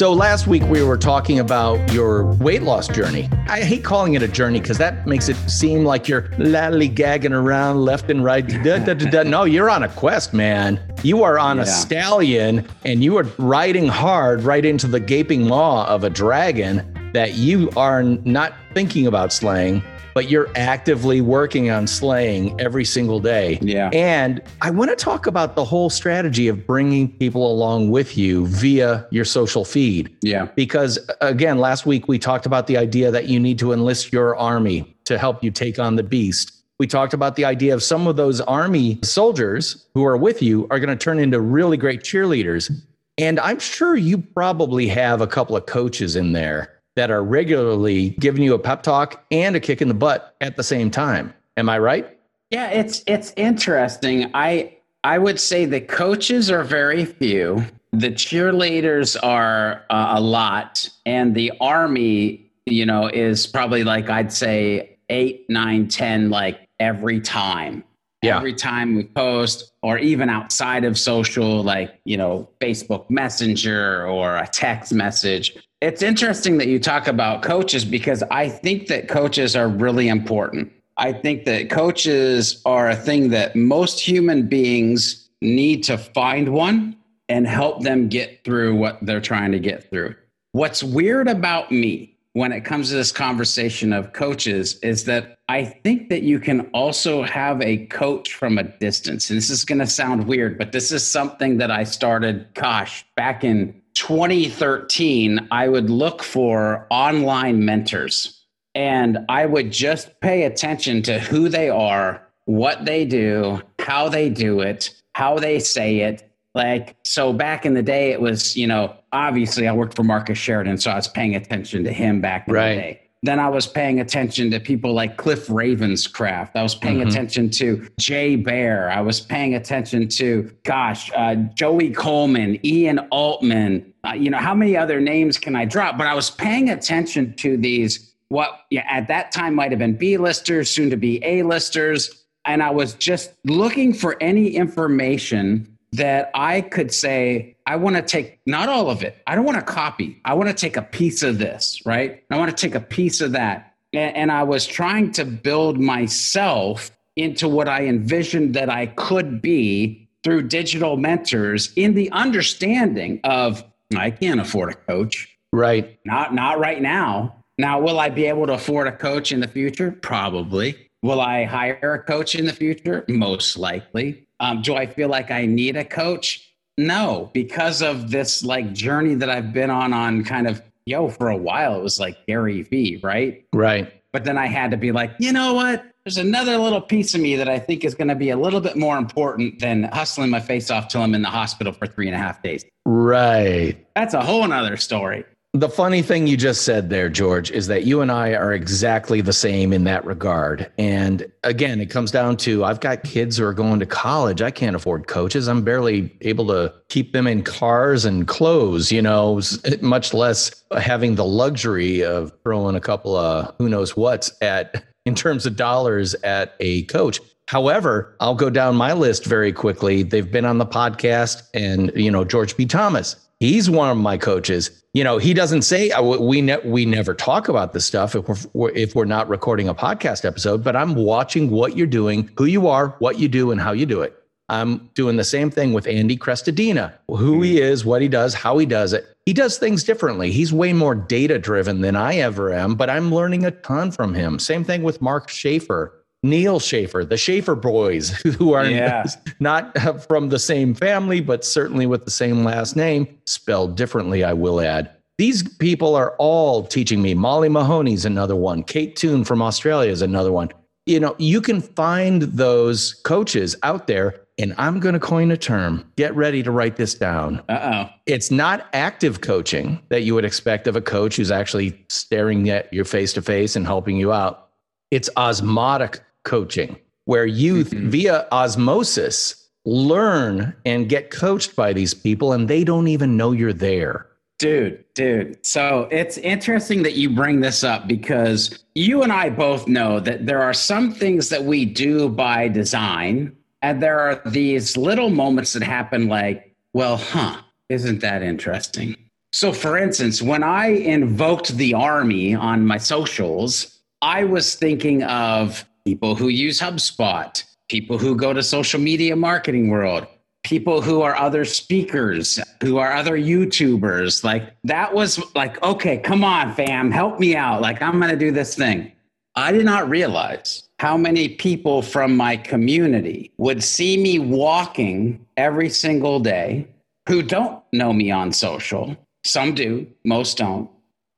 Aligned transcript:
So 0.00 0.14
last 0.14 0.46
week 0.46 0.62
we 0.62 0.82
were 0.82 0.96
talking 0.96 1.40
about 1.40 1.92
your 1.92 2.24
weight 2.36 2.62
loss 2.62 2.88
journey. 2.88 3.28
I 3.48 3.60
hate 3.60 3.84
calling 3.84 4.14
it 4.14 4.22
a 4.22 4.28
journey 4.28 4.58
because 4.58 4.78
that 4.78 5.06
makes 5.06 5.28
it 5.28 5.36
seem 5.46 5.84
like 5.84 6.08
you're 6.08 6.22
lollygagging 6.38 7.32
around 7.32 7.84
left 7.84 8.10
and 8.10 8.24
right. 8.24 8.48
Da, 8.48 8.78
da, 8.78 8.94
da, 8.94 9.24
no, 9.24 9.44
you're 9.44 9.68
on 9.68 9.82
a 9.82 9.90
quest, 9.90 10.32
man. 10.32 10.80
You 11.02 11.22
are 11.22 11.38
on 11.38 11.58
yeah. 11.58 11.64
a 11.64 11.66
stallion 11.66 12.66
and 12.82 13.04
you 13.04 13.18
are 13.18 13.24
riding 13.36 13.88
hard 13.88 14.42
right 14.42 14.64
into 14.64 14.86
the 14.86 15.00
gaping 15.00 15.46
maw 15.46 15.84
of 15.84 16.02
a 16.02 16.08
dragon 16.08 17.10
that 17.12 17.34
you 17.34 17.68
are 17.76 18.02
not 18.02 18.54
thinking 18.72 19.06
about 19.06 19.34
slaying 19.34 19.82
but 20.14 20.30
you're 20.30 20.48
actively 20.56 21.20
working 21.20 21.70
on 21.70 21.86
slaying 21.86 22.58
every 22.60 22.84
single 22.84 23.20
day. 23.20 23.58
Yeah. 23.60 23.90
And 23.92 24.42
I 24.60 24.70
want 24.70 24.90
to 24.90 24.96
talk 24.96 25.26
about 25.26 25.54
the 25.54 25.64
whole 25.64 25.90
strategy 25.90 26.48
of 26.48 26.66
bringing 26.66 27.08
people 27.18 27.50
along 27.50 27.90
with 27.90 28.16
you 28.16 28.46
via 28.46 29.06
your 29.10 29.24
social 29.24 29.64
feed. 29.64 30.16
Yeah. 30.22 30.46
Because 30.56 30.98
again, 31.20 31.58
last 31.58 31.86
week 31.86 32.08
we 32.08 32.18
talked 32.18 32.46
about 32.46 32.66
the 32.66 32.76
idea 32.76 33.10
that 33.10 33.28
you 33.28 33.38
need 33.40 33.58
to 33.60 33.72
enlist 33.72 34.12
your 34.12 34.36
army 34.36 34.96
to 35.04 35.18
help 35.18 35.42
you 35.42 35.50
take 35.50 35.78
on 35.78 35.96
the 35.96 36.02
beast. 36.02 36.52
We 36.78 36.86
talked 36.86 37.12
about 37.12 37.36
the 37.36 37.44
idea 37.44 37.74
of 37.74 37.82
some 37.82 38.06
of 38.06 38.16
those 38.16 38.40
army 38.40 38.98
soldiers 39.02 39.86
who 39.92 40.04
are 40.04 40.16
with 40.16 40.40
you 40.40 40.66
are 40.70 40.80
going 40.80 40.88
to 40.88 40.96
turn 40.96 41.18
into 41.18 41.40
really 41.40 41.76
great 41.76 42.00
cheerleaders. 42.00 42.70
And 43.18 43.38
I'm 43.38 43.58
sure 43.58 43.96
you 43.96 44.16
probably 44.16 44.86
have 44.88 45.20
a 45.20 45.26
couple 45.26 45.56
of 45.56 45.66
coaches 45.66 46.16
in 46.16 46.32
there 46.32 46.79
that 47.00 47.10
are 47.10 47.24
regularly 47.24 48.10
giving 48.20 48.42
you 48.42 48.52
a 48.52 48.58
pep 48.58 48.82
talk 48.82 49.24
and 49.30 49.56
a 49.56 49.60
kick 49.60 49.80
in 49.80 49.88
the 49.88 49.94
butt 49.94 50.36
at 50.42 50.56
the 50.56 50.62
same 50.62 50.90
time. 50.90 51.32
Am 51.56 51.66
I 51.70 51.78
right? 51.78 52.18
Yeah, 52.50 52.68
it's 52.68 53.02
it's 53.06 53.32
interesting. 53.38 54.30
I 54.34 54.76
I 55.02 55.16
would 55.16 55.40
say 55.40 55.64
the 55.64 55.80
coaches 55.80 56.50
are 56.50 56.62
very 56.62 57.06
few. 57.06 57.64
The 57.92 58.10
cheerleaders 58.10 59.16
are 59.22 59.82
uh, 59.88 60.12
a 60.18 60.20
lot, 60.20 60.90
and 61.06 61.34
the 61.34 61.52
army, 61.58 62.52
you 62.66 62.84
know, 62.84 63.06
is 63.06 63.46
probably 63.46 63.82
like 63.82 64.10
I'd 64.10 64.30
say 64.30 64.98
eight, 65.08 65.48
nine, 65.48 65.88
ten, 65.88 66.28
like 66.28 66.68
every 66.80 67.18
time. 67.22 67.82
Yeah. 68.22 68.36
Every 68.36 68.52
time 68.52 68.96
we 68.96 69.04
post, 69.04 69.72
or 69.82 69.96
even 69.96 70.28
outside 70.28 70.84
of 70.84 70.98
social, 70.98 71.62
like 71.62 71.98
you 72.04 72.18
know, 72.18 72.48
Facebook 72.60 73.08
Messenger 73.08 74.06
or 74.06 74.36
a 74.36 74.46
text 74.46 74.92
message, 74.92 75.56
it's 75.80 76.02
interesting 76.02 76.58
that 76.58 76.68
you 76.68 76.78
talk 76.78 77.08
about 77.08 77.42
coaches 77.42 77.84
because 77.84 78.22
I 78.30 78.48
think 78.50 78.88
that 78.88 79.08
coaches 79.08 79.56
are 79.56 79.68
really 79.68 80.08
important. 80.08 80.70
I 80.98 81.14
think 81.14 81.46
that 81.46 81.70
coaches 81.70 82.60
are 82.66 82.90
a 82.90 82.96
thing 82.96 83.30
that 83.30 83.56
most 83.56 84.00
human 84.00 84.46
beings 84.48 85.30
need 85.40 85.82
to 85.84 85.96
find 85.96 86.50
one 86.50 86.96
and 87.30 87.46
help 87.46 87.82
them 87.82 88.08
get 88.08 88.44
through 88.44 88.74
what 88.76 88.98
they're 89.00 89.20
trying 89.20 89.52
to 89.52 89.58
get 89.58 89.88
through. 89.88 90.14
What's 90.52 90.82
weird 90.82 91.28
about 91.28 91.72
me 91.72 92.18
when 92.32 92.52
it 92.52 92.60
comes 92.60 92.90
to 92.90 92.94
this 92.94 93.10
conversation 93.10 93.92
of 93.92 94.12
coaches 94.12 94.78
is 94.80 95.04
that 95.04 95.38
I 95.48 95.64
think 95.64 96.10
that 96.10 96.22
you 96.22 96.38
can 96.38 96.60
also 96.72 97.22
have 97.22 97.60
a 97.60 97.86
coach 97.86 98.34
from 98.34 98.56
a 98.56 98.62
distance. 98.62 99.30
And 99.30 99.36
this 99.36 99.50
is 99.50 99.64
going 99.64 99.80
to 99.80 99.86
sound 99.86 100.28
weird, 100.28 100.56
but 100.56 100.70
this 100.70 100.92
is 100.92 101.04
something 101.04 101.58
that 101.58 101.72
I 101.72 101.82
started, 101.82 102.46
gosh, 102.54 103.04
back 103.16 103.42
in 103.42 103.80
2013, 103.94 105.48
I 105.50 105.68
would 105.68 105.90
look 105.90 106.22
for 106.22 106.86
online 106.90 107.64
mentors 107.64 108.44
and 108.74 109.18
I 109.28 109.46
would 109.46 109.72
just 109.72 110.20
pay 110.20 110.44
attention 110.44 111.02
to 111.02 111.18
who 111.18 111.48
they 111.48 111.68
are, 111.68 112.24
what 112.44 112.84
they 112.84 113.04
do, 113.04 113.60
how 113.80 114.08
they 114.08 114.28
do 114.28 114.60
it, 114.60 114.94
how 115.14 115.38
they 115.38 115.58
say 115.58 115.98
it. 115.98 116.30
Like, 116.54 116.96
so 117.04 117.32
back 117.32 117.66
in 117.66 117.74
the 117.74 117.82
day, 117.82 118.12
it 118.12 118.20
was, 118.20 118.56
you 118.56 118.66
know, 118.66 118.96
obviously 119.12 119.68
I 119.68 119.72
worked 119.72 119.96
for 119.96 120.04
Marcus 120.04 120.38
Sheridan, 120.38 120.78
so 120.78 120.90
I 120.90 120.96
was 120.96 121.08
paying 121.08 121.34
attention 121.36 121.84
to 121.84 121.92
him 121.92 122.20
back 122.20 122.48
in 122.48 122.54
right. 122.54 122.74
the 122.74 122.80
day. 122.80 123.00
Then 123.22 123.38
I 123.38 123.50
was 123.50 123.66
paying 123.66 124.00
attention 124.00 124.50
to 124.50 124.60
people 124.60 124.94
like 124.94 125.18
Cliff 125.18 125.48
Ravenscraft. 125.48 126.52
I 126.54 126.62
was 126.62 126.74
paying 126.74 127.00
mm-hmm. 127.00 127.08
attention 127.08 127.50
to 127.50 127.86
Jay 127.98 128.34
Baer. 128.34 128.90
I 128.90 129.02
was 129.02 129.20
paying 129.20 129.54
attention 129.54 130.08
to, 130.08 130.50
gosh, 130.64 131.10
uh, 131.14 131.34
Joey 131.34 131.90
Coleman, 131.90 132.58
Ian 132.64 132.98
Altman. 133.10 133.92
Uh, 134.04 134.14
you 134.14 134.30
know, 134.30 134.38
how 134.38 134.54
many 134.54 134.74
other 134.74 135.00
names 135.00 135.36
can 135.36 135.54
I 135.54 135.66
drop? 135.66 135.98
But 135.98 136.06
I 136.06 136.14
was 136.14 136.30
paying 136.30 136.70
attention 136.70 137.34
to 137.36 137.58
these, 137.58 138.14
what 138.30 138.60
yeah, 138.70 138.86
at 138.88 139.08
that 139.08 139.32
time 139.32 139.54
might 139.54 139.70
have 139.70 139.80
been 139.80 139.96
B 139.96 140.16
listers, 140.16 140.70
soon 140.70 140.88
to 140.88 140.96
be 140.96 141.22
A 141.22 141.42
listers. 141.42 142.24
And 142.46 142.62
I 142.62 142.70
was 142.70 142.94
just 142.94 143.32
looking 143.44 143.92
for 143.92 144.16
any 144.22 144.48
information 144.48 145.69
that 145.92 146.30
I 146.34 146.60
could 146.60 146.92
say, 146.92 147.56
I 147.66 147.76
want 147.76 147.96
to 147.96 148.02
take 148.02 148.40
not 148.46 148.68
all 148.68 148.90
of 148.90 149.02
it. 149.02 149.20
I 149.26 149.34
don't 149.34 149.44
want 149.44 149.58
to 149.58 149.64
copy. 149.64 150.20
I 150.24 150.34
want 150.34 150.48
to 150.48 150.54
take 150.54 150.76
a 150.76 150.82
piece 150.82 151.22
of 151.22 151.38
this, 151.38 151.82
right? 151.84 152.22
I 152.30 152.38
want 152.38 152.56
to 152.56 152.56
take 152.56 152.74
a 152.74 152.80
piece 152.80 153.20
of 153.20 153.32
that. 153.32 153.74
And, 153.92 154.30
I 154.30 154.44
was 154.44 154.66
trying 154.66 155.10
to 155.12 155.24
build 155.24 155.80
myself 155.80 156.92
into 157.16 157.48
what 157.48 157.68
I 157.68 157.86
envisioned 157.86 158.54
that 158.54 158.70
I 158.70 158.86
could 158.86 159.42
be 159.42 160.08
through 160.22 160.42
digital 160.42 160.96
mentors 160.96 161.72
in 161.74 161.94
the 161.94 162.08
understanding 162.12 163.20
of 163.24 163.64
I 163.96 164.12
can't 164.12 164.40
afford 164.40 164.70
a 164.70 164.74
coach. 164.74 165.36
Right. 165.52 165.98
Not 166.04 166.34
not 166.34 166.60
right 166.60 166.80
now. 166.80 167.34
Now, 167.58 167.80
will 167.80 167.98
I 167.98 168.08
be 168.08 168.26
able 168.26 168.46
to 168.46 168.54
afford 168.54 168.86
a 168.86 168.92
coach 168.92 169.32
in 169.32 169.40
the 169.40 169.48
future? 169.48 169.90
Probably. 169.90 170.88
Will 171.02 171.20
I 171.20 171.44
hire 171.44 171.94
a 171.94 172.02
coach 172.02 172.34
in 172.34 172.46
the 172.46 172.52
future? 172.52 173.04
Most 173.08 173.58
likely. 173.58 174.26
Um, 174.40 174.62
do 174.62 174.74
I 174.74 174.86
feel 174.86 175.08
like 175.08 175.30
I 175.30 175.46
need 175.46 175.76
a 175.76 175.84
coach? 175.84 176.54
No, 176.76 177.30
because 177.34 177.82
of 177.82 178.10
this 178.10 178.42
like 178.42 178.72
journey 178.72 179.14
that 179.14 179.28
I've 179.30 179.52
been 179.52 179.70
on 179.70 179.92
on 179.92 180.24
kind 180.24 180.48
of 180.48 180.62
yo 180.86 181.08
for 181.08 181.28
a 181.28 181.36
while. 181.36 181.78
It 181.78 181.82
was 181.82 182.00
like 182.00 182.26
Gary 182.26 182.62
Vee, 182.62 182.98
right? 183.02 183.44
Right. 183.52 183.92
But 184.12 184.24
then 184.24 184.38
I 184.38 184.46
had 184.46 184.70
to 184.72 184.76
be 184.76 184.92
like, 184.92 185.12
you 185.18 185.32
know 185.32 185.54
what? 185.54 185.84
There's 186.04 186.16
another 186.16 186.56
little 186.56 186.80
piece 186.80 187.14
of 187.14 187.20
me 187.20 187.36
that 187.36 187.48
I 187.48 187.58
think 187.58 187.84
is 187.84 187.94
going 187.94 188.08
to 188.08 188.14
be 188.14 188.30
a 188.30 188.36
little 188.36 188.60
bit 188.60 188.76
more 188.76 188.96
important 188.96 189.60
than 189.60 189.84
hustling 189.84 190.30
my 190.30 190.40
face 190.40 190.70
off 190.70 190.88
till 190.88 191.02
I'm 191.02 191.14
in 191.14 191.22
the 191.22 191.28
hospital 191.28 191.72
for 191.72 191.86
three 191.86 192.06
and 192.06 192.14
a 192.14 192.18
half 192.18 192.42
days. 192.42 192.64
Right. 192.86 193.86
That's 193.94 194.14
a 194.14 194.22
whole 194.22 194.46
nother 194.48 194.76
story. 194.78 195.24
The 195.52 195.68
funny 195.68 196.00
thing 196.00 196.28
you 196.28 196.36
just 196.36 196.62
said 196.62 196.90
there, 196.90 197.08
George, 197.08 197.50
is 197.50 197.66
that 197.66 197.84
you 197.84 198.02
and 198.02 198.12
I 198.12 198.34
are 198.34 198.52
exactly 198.52 199.20
the 199.20 199.32
same 199.32 199.72
in 199.72 199.82
that 199.82 200.04
regard. 200.04 200.70
And 200.78 201.26
again, 201.42 201.80
it 201.80 201.90
comes 201.90 202.12
down 202.12 202.36
to 202.38 202.62
I've 202.62 202.78
got 202.78 203.02
kids 203.02 203.36
who 203.36 203.44
are 203.44 203.52
going 203.52 203.80
to 203.80 203.86
college. 203.86 204.42
I 204.42 204.52
can't 204.52 204.76
afford 204.76 205.08
coaches. 205.08 205.48
I'm 205.48 205.62
barely 205.62 206.16
able 206.20 206.46
to 206.48 206.72
keep 206.88 207.12
them 207.12 207.26
in 207.26 207.42
cars 207.42 208.04
and 208.04 208.28
clothes, 208.28 208.92
you 208.92 209.02
know, 209.02 209.40
much 209.80 210.14
less 210.14 210.52
having 210.78 211.16
the 211.16 211.24
luxury 211.24 212.04
of 212.04 212.32
throwing 212.44 212.76
a 212.76 212.80
couple 212.80 213.16
of 213.16 213.52
who 213.58 213.68
knows 213.68 213.96
what's 213.96 214.32
at 214.40 214.84
in 215.04 215.16
terms 215.16 215.46
of 215.46 215.56
dollars 215.56 216.14
at 216.22 216.54
a 216.60 216.84
coach. 216.84 217.18
However, 217.48 218.14
I'll 218.20 218.36
go 218.36 218.50
down 218.50 218.76
my 218.76 218.92
list 218.92 219.24
very 219.24 219.52
quickly. 219.52 220.04
They've 220.04 220.30
been 220.30 220.44
on 220.44 220.58
the 220.58 220.66
podcast 220.66 221.42
and, 221.54 221.90
you 221.96 222.08
know, 222.08 222.24
George 222.24 222.56
B. 222.56 222.66
Thomas, 222.66 223.16
he's 223.40 223.68
one 223.68 223.90
of 223.90 223.96
my 223.96 224.16
coaches 224.16 224.80
you 224.92 225.04
know, 225.04 225.18
he 225.18 225.34
doesn't 225.34 225.62
say 225.62 225.92
we 226.00 226.42
ne- 226.42 226.58
we 226.64 226.84
never 226.84 227.14
talk 227.14 227.48
about 227.48 227.72
this 227.72 227.84
stuff 227.84 228.16
if 228.16 228.46
we're 228.54 228.70
if 228.70 228.96
we're 228.96 229.04
not 229.04 229.28
recording 229.28 229.68
a 229.68 229.74
podcast 229.74 230.24
episode. 230.24 230.64
But 230.64 230.74
I'm 230.74 230.94
watching 230.94 231.50
what 231.50 231.76
you're 231.76 231.86
doing, 231.86 232.28
who 232.36 232.46
you 232.46 232.66
are, 232.66 232.88
what 232.98 233.18
you 233.18 233.28
do, 233.28 233.52
and 233.52 233.60
how 233.60 233.70
you 233.72 233.86
do 233.86 234.02
it. 234.02 234.16
I'm 234.48 234.90
doing 234.94 235.16
the 235.16 235.22
same 235.22 235.48
thing 235.48 235.72
with 235.72 235.86
Andy 235.86 236.16
Crestodina, 236.16 236.92
who 237.06 237.40
he 237.40 237.54
mm-hmm. 237.54 237.62
is, 237.62 237.84
what 237.84 238.02
he 238.02 238.08
does, 238.08 238.34
how 238.34 238.58
he 238.58 238.66
does 238.66 238.92
it. 238.92 239.06
He 239.24 239.32
does 239.32 239.58
things 239.58 239.84
differently. 239.84 240.32
He's 240.32 240.52
way 240.52 240.72
more 240.72 240.96
data 240.96 241.38
driven 241.38 241.82
than 241.82 241.94
I 241.94 242.16
ever 242.16 242.52
am, 242.52 242.74
but 242.74 242.90
I'm 242.90 243.14
learning 243.14 243.44
a 243.44 243.52
ton 243.52 243.92
from 243.92 244.12
him. 244.12 244.40
Same 244.40 244.64
thing 244.64 244.82
with 244.82 245.00
Mark 245.00 245.28
Schaefer. 245.28 245.99
Neal 246.22 246.60
Schaffer, 246.60 247.04
the 247.04 247.16
Schaefer 247.16 247.54
boys, 247.54 248.10
who 248.38 248.52
are 248.52 248.66
yeah. 248.66 249.04
not 249.38 249.76
from 250.06 250.28
the 250.28 250.38
same 250.38 250.74
family, 250.74 251.20
but 251.20 251.44
certainly 251.44 251.86
with 251.86 252.04
the 252.04 252.10
same 252.10 252.44
last 252.44 252.76
name, 252.76 253.18
spelled 253.24 253.76
differently, 253.76 254.22
I 254.22 254.32
will 254.34 254.60
add. 254.60 254.90
These 255.18 255.56
people 255.58 255.94
are 255.96 256.14
all 256.16 256.64
teaching 256.64 257.02
me. 257.02 257.14
Molly 257.14 257.48
Mahoney's 257.48 258.04
another 258.04 258.36
one. 258.36 258.62
Kate 258.62 258.96
Toon 258.96 259.24
from 259.24 259.42
Australia 259.42 259.90
is 259.90 260.02
another 260.02 260.32
one. 260.32 260.50
You 260.86 260.98
know, 260.98 261.14
you 261.18 261.42
can 261.42 261.60
find 261.60 262.22
those 262.22 262.94
coaches 263.04 263.54
out 263.62 263.86
there, 263.86 264.22
and 264.38 264.54
I'm 264.56 264.80
going 264.80 264.94
to 264.94 264.98
coin 264.98 265.30
a 265.30 265.36
term. 265.36 265.90
Get 265.96 266.14
ready 266.16 266.42
to 266.42 266.50
write 266.50 266.76
this 266.76 266.94
down. 266.94 267.42
Uh 267.50 267.86
oh. 267.86 267.94
It's 268.06 268.30
not 268.30 268.66
active 268.72 269.20
coaching 269.20 269.78
that 269.90 270.04
you 270.04 270.14
would 270.14 270.24
expect 270.24 270.66
of 270.66 270.74
a 270.74 270.80
coach 270.80 271.16
who's 271.16 271.30
actually 271.30 271.84
staring 271.90 272.48
at 272.48 272.72
your 272.72 272.86
face 272.86 273.12
to 273.12 273.22
face 273.22 273.56
and 273.56 273.66
helping 273.66 273.96
you 273.98 274.12
out. 274.12 274.48
It's 274.90 275.10
osmotic 275.18 276.00
coaching, 276.24 276.76
where 277.04 277.26
you, 277.26 277.64
mm-hmm. 277.64 277.90
via 277.90 278.28
osmosis, 278.32 279.48
learn 279.64 280.54
and 280.64 280.88
get 280.88 281.10
coached 281.10 281.54
by 281.54 281.72
these 281.72 281.94
people 281.94 282.32
and 282.32 282.48
they 282.48 282.64
don't 282.64 282.88
even 282.88 283.16
know 283.16 283.32
you're 283.32 283.52
there. 283.52 284.06
Dude, 284.38 284.82
dude. 284.94 285.44
So 285.44 285.86
it's 285.90 286.16
interesting 286.16 286.82
that 286.84 286.94
you 286.94 287.10
bring 287.10 287.40
this 287.40 287.62
up 287.62 287.86
because 287.86 288.64
you 288.74 289.02
and 289.02 289.12
I 289.12 289.28
both 289.28 289.68
know 289.68 290.00
that 290.00 290.24
there 290.24 290.42
are 290.42 290.54
some 290.54 290.92
things 290.92 291.28
that 291.28 291.44
we 291.44 291.66
do 291.66 292.08
by 292.08 292.48
design, 292.48 293.36
and 293.60 293.82
there 293.82 294.00
are 294.00 294.22
these 294.24 294.78
little 294.78 295.10
moments 295.10 295.52
that 295.52 295.62
happen 295.62 296.08
like, 296.08 296.56
well, 296.72 296.96
huh, 296.96 297.42
isn't 297.68 298.00
that 298.00 298.22
interesting? 298.22 298.96
So, 299.32 299.52
for 299.52 299.76
instance, 299.76 300.22
when 300.22 300.42
I 300.42 300.68
invoked 300.68 301.56
the 301.58 301.74
army 301.74 302.34
on 302.34 302.66
my 302.66 302.78
socials, 302.78 303.78
I 304.00 304.24
was 304.24 304.54
thinking 304.54 305.02
of 305.02 305.66
people 305.84 306.14
who 306.14 306.28
use 306.28 306.60
HubSpot, 306.60 307.42
people 307.68 307.98
who 307.98 308.16
go 308.16 308.32
to 308.32 308.42
social 308.42 308.80
media 308.80 309.16
marketing 309.16 309.68
world, 309.68 310.06
people 310.42 310.80
who 310.80 311.02
are 311.02 311.16
other 311.16 311.44
speakers, 311.44 312.38
who 312.62 312.78
are 312.78 312.92
other 312.92 313.16
YouTubers. 313.16 314.24
Like 314.24 314.54
that 314.64 314.94
was 314.94 315.22
like, 315.34 315.62
okay, 315.62 315.98
come 315.98 316.24
on, 316.24 316.54
fam, 316.54 316.90
help 316.90 317.18
me 317.18 317.36
out. 317.36 317.60
Like 317.60 317.82
I'm 317.82 317.98
going 317.98 318.10
to 318.10 318.16
do 318.16 318.32
this 318.32 318.54
thing. 318.54 318.92
I 319.36 319.52
did 319.52 319.64
not 319.64 319.88
realize 319.88 320.68
how 320.80 320.96
many 320.96 321.28
people 321.28 321.82
from 321.82 322.16
my 322.16 322.36
community 322.36 323.30
would 323.38 323.62
see 323.62 323.96
me 323.96 324.18
walking 324.18 325.24
every 325.36 325.68
single 325.68 326.18
day 326.18 326.66
who 327.08 327.22
don't 327.22 327.62
know 327.72 327.92
me 327.92 328.10
on 328.10 328.32
social. 328.32 328.96
Some 329.24 329.54
do, 329.54 329.86
most 330.04 330.38
don't. 330.38 330.68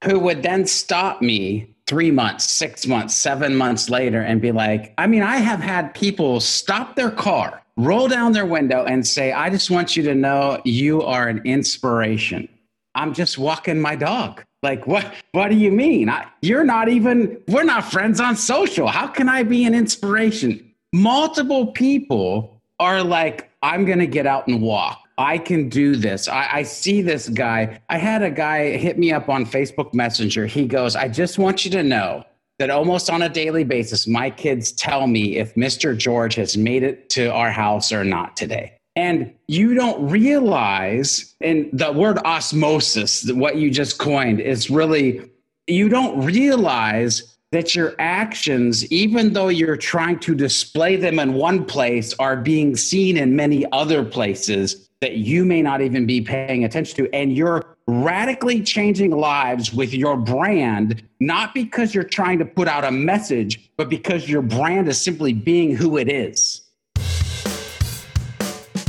Who 0.04 0.18
would 0.18 0.42
then 0.42 0.66
stop 0.66 1.22
me 1.22 1.71
three 1.87 2.11
months, 2.11 2.49
six 2.49 2.87
months, 2.87 3.14
seven 3.14 3.55
months 3.56 3.90
later 3.90 4.23
and 4.23 4.40
be 4.40 4.52
like, 4.52 4.94
I 4.99 5.06
mean, 5.06 5.23
I 5.23 5.37
have 5.37 5.61
had 5.61 5.94
people 5.94 6.40
stop 6.40 6.96
their 6.96 7.11
car, 7.11 7.62
roll 7.76 8.08
down 8.08 8.32
their 8.32 8.46
window, 8.46 8.84
and 8.84 9.06
say, 9.06 9.32
I 9.32 9.50
just 9.50 9.70
want 9.70 9.96
you 9.96 10.02
to 10.05 10.14
know 10.14 10.61
you 10.64 11.02
are 11.02 11.29
an 11.29 11.43
inspiration. 11.44 12.49
I'm 12.94 13.14
just 13.14 13.38
walking 13.38 13.81
my 13.81 13.96
dog. 13.96 14.44
Like, 14.62 14.87
what, 14.87 15.12
what 15.32 15.49
do 15.49 15.56
you 15.56 15.73
mean? 15.73 16.08
I, 16.08 16.26
you're 16.40 16.64
not 16.64 16.88
even, 16.88 17.40
we're 17.49 17.64
not 17.64 17.90
friends 17.90 18.20
on 18.20 18.37
social. 18.37 18.87
How 18.87 19.08
can 19.08 19.29
I 19.29 19.43
be 19.43 19.64
an 19.64 19.75
inspiration? 19.75 20.73
Multiple 20.93 21.73
people 21.73 22.61
are 22.79 23.02
like, 23.02 23.50
I'm 23.62 23.84
going 23.84 23.99
to 23.99 24.06
get 24.06 24.26
out 24.26 24.46
and 24.46 24.62
walk. 24.62 25.01
I 25.18 25.38
can 25.38 25.68
do 25.68 25.96
this. 25.96 26.28
I, 26.28 26.48
I, 26.52 26.62
see 26.62 27.02
this 27.02 27.28
guy. 27.28 27.80
I 27.88 27.98
had 27.98 28.22
a 28.22 28.30
guy 28.30 28.76
hit 28.76 28.98
me 28.98 29.12
up 29.12 29.28
on 29.28 29.44
Facebook 29.44 29.92
Messenger. 29.92 30.46
He 30.46 30.66
goes, 30.66 30.96
I 30.96 31.08
just 31.08 31.38
want 31.38 31.64
you 31.64 31.70
to 31.72 31.82
know 31.82 32.24
that 32.58 32.70
almost 32.70 33.10
on 33.10 33.22
a 33.22 33.28
daily 33.28 33.64
basis, 33.64 34.06
my 34.06 34.30
kids 34.30 34.72
tell 34.72 35.06
me 35.06 35.36
if 35.36 35.54
Mr. 35.54 35.96
George 35.96 36.34
has 36.36 36.56
made 36.56 36.82
it 36.82 37.10
to 37.10 37.26
our 37.32 37.50
house 37.50 37.92
or 37.92 38.04
not 38.04 38.36
today. 38.36 38.78
And 38.94 39.32
you 39.48 39.74
don't 39.74 40.08
realize, 40.08 41.34
and 41.40 41.68
the 41.72 41.92
word 41.92 42.18
osmosis, 42.18 43.30
what 43.32 43.56
you 43.56 43.70
just 43.70 43.98
coined, 43.98 44.40
is 44.40 44.70
really, 44.70 45.30
you 45.66 45.88
don't 45.88 46.24
realize 46.24 47.36
that 47.52 47.74
your 47.74 47.94
actions, 47.98 48.90
even 48.92 49.32
though 49.32 49.48
you're 49.48 49.76
trying 49.76 50.18
to 50.20 50.34
display 50.34 50.96
them 50.96 51.18
in 51.18 51.34
one 51.34 51.64
place, 51.64 52.14
are 52.18 52.36
being 52.36 52.76
seen 52.76 53.16
in 53.16 53.36
many 53.36 53.64
other 53.72 54.04
places 54.04 54.88
that 55.02 55.16
you 55.16 55.44
may 55.44 55.60
not 55.60 55.82
even 55.82 56.06
be 56.06 56.20
paying 56.20 56.64
attention 56.64 56.96
to. 56.96 57.14
And 57.14 57.37
you're 57.37 57.76
radically 57.88 58.62
changing 58.62 59.10
lives 59.10 59.75
with 59.75 59.93
your 59.93 60.16
brand, 60.16 61.02
not 61.19 61.52
because 61.54 61.93
you're 61.93 62.04
trying 62.04 62.38
to 62.38 62.44
put 62.44 62.69
out 62.69 62.84
a 62.84 62.90
message, 62.93 63.70
but 63.76 63.90
because 63.90 64.28
your 64.28 64.43
brand 64.43 64.88
is 64.88 65.00
simply 65.00 65.32
being 65.32 65.75
who 65.75 65.99
it 65.99 66.08
is. 66.08 66.61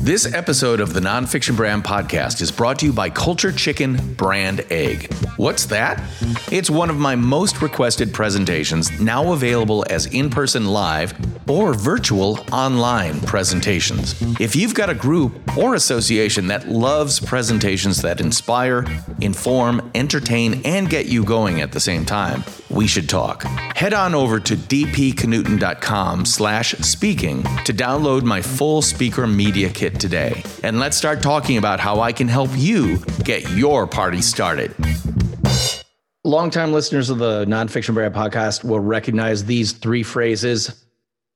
This 0.03 0.33
episode 0.33 0.81
of 0.81 0.91
the 0.91 0.99
Nonfiction 0.99 1.55
Brand 1.55 1.85
Podcast 1.85 2.41
is 2.41 2.51
brought 2.51 2.79
to 2.79 2.85
you 2.85 2.91
by 2.91 3.09
Culture 3.09 3.53
Chicken 3.53 4.15
Brand 4.15 4.65
Egg. 4.69 5.13
What's 5.37 5.65
that? 5.67 6.03
It's 6.51 6.69
one 6.69 6.89
of 6.89 6.97
my 6.97 7.15
most 7.15 7.61
requested 7.61 8.13
presentations, 8.13 8.99
now 8.99 9.31
available 9.31 9.85
as 9.89 10.07
in 10.07 10.29
person 10.29 10.65
live 10.65 11.13
or 11.49 11.73
virtual 11.73 12.45
online 12.51 13.19
presentations. 13.21 14.21
If 14.41 14.57
you've 14.57 14.75
got 14.75 14.89
a 14.89 14.93
group 14.93 15.57
or 15.57 15.75
association 15.75 16.47
that 16.47 16.67
loves 16.67 17.19
presentations 17.19 18.01
that 18.01 18.19
inspire, 18.19 18.85
inform, 19.21 19.89
entertain, 19.95 20.61
and 20.65 20.89
get 20.89 21.05
you 21.05 21.23
going 21.23 21.61
at 21.61 21.71
the 21.71 21.79
same 21.79 22.05
time, 22.05 22.43
we 22.69 22.87
should 22.87 23.07
talk. 23.07 23.43
Head 23.43 23.93
on 23.93 24.15
over 24.15 24.39
to 24.39 24.55
dpknudten.com 24.55 26.25
slash 26.25 26.73
speaking 26.79 27.43
to 27.63 27.73
download 27.73 28.23
my 28.23 28.41
full 28.41 28.81
speaker 28.81 29.27
media 29.27 29.69
kit 29.69 29.92
today. 29.99 30.43
And 30.63 30.79
let's 30.79 30.97
start 30.97 31.21
talking 31.21 31.57
about 31.57 31.79
how 31.79 31.99
I 31.99 32.11
can 32.11 32.27
help 32.27 32.49
you 32.53 32.97
get 33.23 33.49
your 33.51 33.87
party 33.87 34.21
started. 34.21 34.75
Longtime 36.23 36.71
listeners 36.71 37.09
of 37.09 37.17
the 37.17 37.45
Nonfiction 37.45 37.93
Brand 37.93 38.13
podcast 38.13 38.63
will 38.63 38.79
recognize 38.79 39.45
these 39.45 39.73
three 39.73 40.03
phrases 40.03 40.85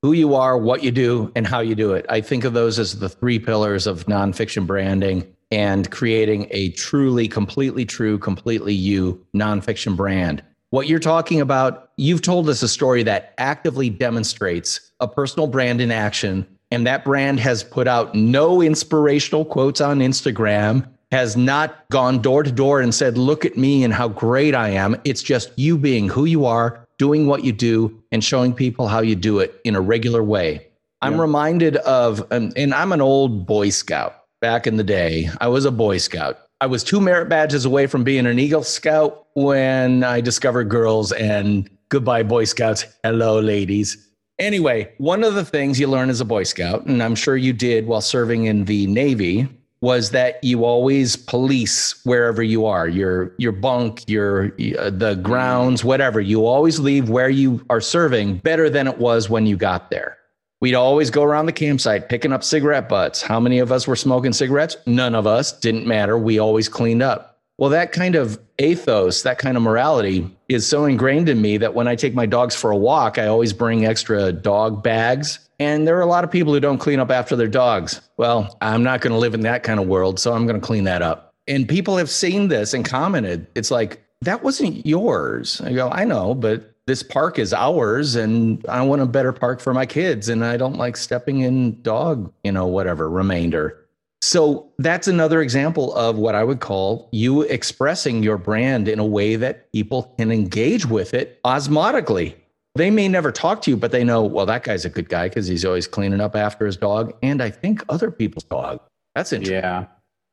who 0.02 0.14
you 0.14 0.36
are, 0.36 0.58
what 0.58 0.84
you 0.84 0.92
do, 0.92 1.32
and 1.36 1.46
how 1.46 1.60
you 1.60 1.76
do 1.76 1.94
it. 1.94 2.06
I 2.08 2.22
think 2.22 2.44
of 2.44 2.54
those 2.54 2.80
as 2.80 3.00
the 3.00 3.10
three 3.10 3.40
pillars 3.40 3.88
of 3.88 4.06
nonfiction 4.06 4.66
branding 4.66 5.28
and 5.52 5.90
creating 5.92 6.48
a 6.52 6.70
truly, 6.72 7.28
completely 7.28 7.86
true, 7.86 8.18
completely 8.18 8.74
you 8.74 9.26
nonfiction 9.36 9.96
brand. 9.96 10.44
What 10.70 10.88
you're 10.88 11.00
talking 11.00 11.42
about, 11.42 11.92
you've 11.98 12.22
told 12.22 12.50
us 12.50 12.62
a 12.62 12.68
story 12.68 13.04
that 13.04 13.34
actively 13.38 13.90
demonstrates 13.90 14.92
a 15.00 15.08
personal 15.08 15.48
brand 15.48 15.80
in 15.82 15.92
action. 15.92 16.46
And 16.72 16.86
that 16.86 17.06
brand 17.06 17.40
has 17.40 17.64
put 17.64 17.88
out 17.88 18.14
no 18.14 18.62
inspirational 18.62 19.46
quotes 19.46 19.80
on 19.80 20.00
Instagram, 20.00 20.88
has 21.12 21.38
not 21.38 21.88
gone 21.90 22.22
door 22.22 22.44
to 22.44 22.52
door 22.52 22.82
and 22.82 22.94
said, 22.94 23.18
Look 23.18 23.46
at 23.46 23.58
me 23.58 23.84
and 23.84 23.94
how 23.94 24.10
great 24.10 24.54
I 24.54 24.70
am. 24.70 25.00
It's 25.06 25.24
just 25.24 25.52
you 25.58 25.78
being 25.78 26.10
who 26.10 26.26
you 26.26 26.46
are, 26.46 26.86
doing 26.98 27.28
what 27.28 27.44
you 27.44 27.54
do, 27.54 28.04
and 28.12 28.24
showing 28.24 28.54
people 28.54 28.88
how 28.88 29.00
you 29.00 29.16
do 29.16 29.40
it 29.40 29.60
in 29.64 29.76
a 29.76 29.82
regular 29.82 30.24
way. 30.24 30.68
I'm 31.02 31.14
yeah. 31.14 31.22
reminded 31.22 31.76
of, 31.78 32.26
um, 32.32 32.52
and 32.56 32.74
I'm 32.74 32.92
an 32.92 33.02
old 33.02 33.46
Boy 33.46 33.70
Scout 33.70 34.24
back 34.42 34.68
in 34.68 34.78
the 34.78 34.84
day. 34.84 35.30
I 35.40 35.48
was 35.48 35.66
a 35.66 35.72
Boy 35.72 36.00
Scout. 36.00 36.40
I 36.60 36.66
was 36.66 36.84
two 36.84 37.00
merit 37.00 37.30
badges 37.30 37.66
away 37.66 37.86
from 37.86 38.04
being 38.04 38.26
an 38.26 38.40
Eagle 38.40 38.64
Scout 38.64 39.28
when 39.36 40.04
I 40.04 40.22
discovered 40.22 40.70
girls 40.70 41.12
and 41.12 41.70
goodbye, 41.90 42.24
Boy 42.24 42.46
Scouts. 42.46 42.86
Hello, 43.04 43.40
ladies. 43.40 44.07
Anyway, 44.40 44.92
one 44.98 45.24
of 45.24 45.34
the 45.34 45.46
things 45.46 45.80
you 45.80 45.88
learn 45.88 46.10
as 46.10 46.22
a 46.22 46.26
Boy 46.26 46.44
Scout, 46.44 46.86
and 46.86 47.02
I'm 47.02 47.16
sure 47.16 47.36
you 47.36 47.54
did 47.54 47.88
while 47.88 48.02
serving 48.02 48.46
in 48.46 48.66
the 48.66 48.86
Navy, 48.88 49.48
was 49.82 50.12
that 50.12 50.44
you 50.44 50.66
always 50.66 51.16
police 51.16 52.04
wherever 52.04 52.42
you 52.42 52.66
are 52.66 52.88
your 52.88 53.32
your 53.38 53.52
bunk 53.52 54.04
your 54.10 54.48
uh, 54.80 54.90
the 54.90 55.20
grounds 55.22 55.84
whatever 55.84 56.20
you 56.20 56.48
always 56.48 56.80
leave 56.80 57.10
where 57.10 57.30
you 57.30 57.64
are 57.70 57.80
serving 57.80 58.38
better 58.40 58.72
than 58.72 58.88
it 58.88 58.98
was 58.98 59.30
when 59.30 59.46
you 59.46 59.56
got 59.56 59.92
there 59.92 60.18
We'd 60.60 60.74
always 60.74 61.12
go 61.12 61.24
around 61.24 61.46
the 61.46 61.52
campsite 61.52 62.10
picking 62.10 62.34
up 62.34 62.44
cigarette 62.44 62.90
butts. 62.90 63.22
How 63.22 63.40
many 63.40 63.60
of 63.60 63.72
us 63.72 63.88
were 63.88 63.96
smoking 63.96 64.34
cigarettes? 64.34 64.76
None 64.88 65.14
of 65.14 65.28
us. 65.28 65.52
Didn't 65.52 65.86
matter. 65.86 66.18
We 66.18 66.40
always 66.40 66.68
cleaned 66.68 67.04
up. 67.04 67.40
Well, 67.60 67.70
that 67.70 67.92
kind 67.92 68.16
of 68.16 68.40
ethos, 68.58 69.22
that 69.22 69.38
kind 69.38 69.56
of 69.56 69.64
morality 69.64 70.36
is 70.48 70.66
so 70.66 70.86
ingrained 70.86 71.30
in 71.30 71.42
me 71.42 71.58
that 71.58 71.74
when 71.74 71.88
I 71.88 71.96
take 71.96 72.14
my 72.14 72.26
dogs 72.26 72.56
for 72.56 72.72
a 72.72 72.78
walk, 72.78 73.18
I 73.18 73.28
always 73.28 73.54
bring 73.54 73.86
extra 73.86 74.32
dog 74.32 74.82
bags. 74.82 75.40
And 75.60 75.88
there 75.88 75.98
are 75.98 76.02
a 76.02 76.08
lot 76.08 76.24
of 76.24 76.32
people 76.32 76.54
who 76.54 76.60
don't 76.60 76.78
clean 76.78 77.00
up 77.00 77.12
after 77.12 77.36
their 77.36 77.48
dogs. 77.48 78.02
Well, 78.18 78.56
I'm 78.62 78.84
not 78.84 79.02
going 79.02 79.12
to 79.14 79.20
live 79.20 79.34
in 79.34 79.42
that 79.42 79.64
kind 79.64 79.80
of 79.80 79.88
world, 79.88 80.20
so 80.20 80.34
I'm 80.34 80.46
going 80.46 80.60
to 80.60 80.66
clean 80.66 80.86
that 80.86 81.02
up. 81.02 81.34
And 81.48 81.68
people 81.68 81.98
have 81.98 82.10
seen 82.10 82.48
this 82.48 82.74
and 82.74 82.86
commented. 82.86 83.48
It's 83.56 83.72
like, 83.72 84.04
that 84.22 84.44
wasn't 84.44 84.86
yours. 84.86 85.62
I 85.62 85.74
go, 85.74 85.90
I 85.90 86.04
know, 86.04 86.34
but 86.34 86.74
this 86.88 87.04
park 87.04 87.38
is 87.38 87.54
ours 87.54 88.16
and 88.16 88.66
I 88.68 88.82
want 88.82 89.02
a 89.02 89.06
better 89.06 89.34
park 89.34 89.60
for 89.60 89.74
my 89.74 89.86
kids 89.86 90.30
and 90.30 90.44
I 90.44 90.58
don't 90.58 90.78
like 90.78 90.98
stepping 90.98 91.42
in 91.42 91.82
dog, 91.82 92.32
you 92.44 92.52
know, 92.52 92.66
whatever 92.66 93.10
remainder. 93.10 93.86
So 94.22 94.72
that's 94.80 95.08
another 95.08 95.42
example 95.42 95.94
of 95.96 96.18
what 96.18 96.36
I 96.36 96.44
would 96.44 96.60
call 96.60 97.10
you 97.12 97.44
expressing 97.44 98.24
your 98.24 98.38
brand 98.38 98.88
in 98.88 99.00
a 99.00 99.06
way 99.06 99.36
that 99.36 99.72
people 99.72 100.14
can 100.18 100.32
engage 100.32 100.86
with 100.86 101.14
it 101.14 101.40
osmotically. 101.44 102.36
They 102.76 102.92
may 102.92 103.08
never 103.08 103.32
talk 103.32 103.62
to 103.64 103.72
you, 103.72 103.78
but 103.78 103.92
they 103.92 104.04
know, 104.04 104.24
well, 104.24 104.46
that 104.46 104.64
guy's 104.64 104.86
a 104.86 104.90
good 104.90 105.10
guy 105.10 105.30
because 105.30 105.48
he's 105.48 105.66
always 105.66 105.88
cleaning 105.88 106.22
up 106.22 106.36
after 106.36 106.66
his 106.66 106.78
dog. 106.78 107.14
And 107.24 107.42
I 107.42 107.50
think 107.50 107.84
other 107.90 108.12
people's 108.12 108.44
dog. 108.44 108.80
That's 109.16 109.34
interesting. 109.34 109.64
Yeah 109.64 109.88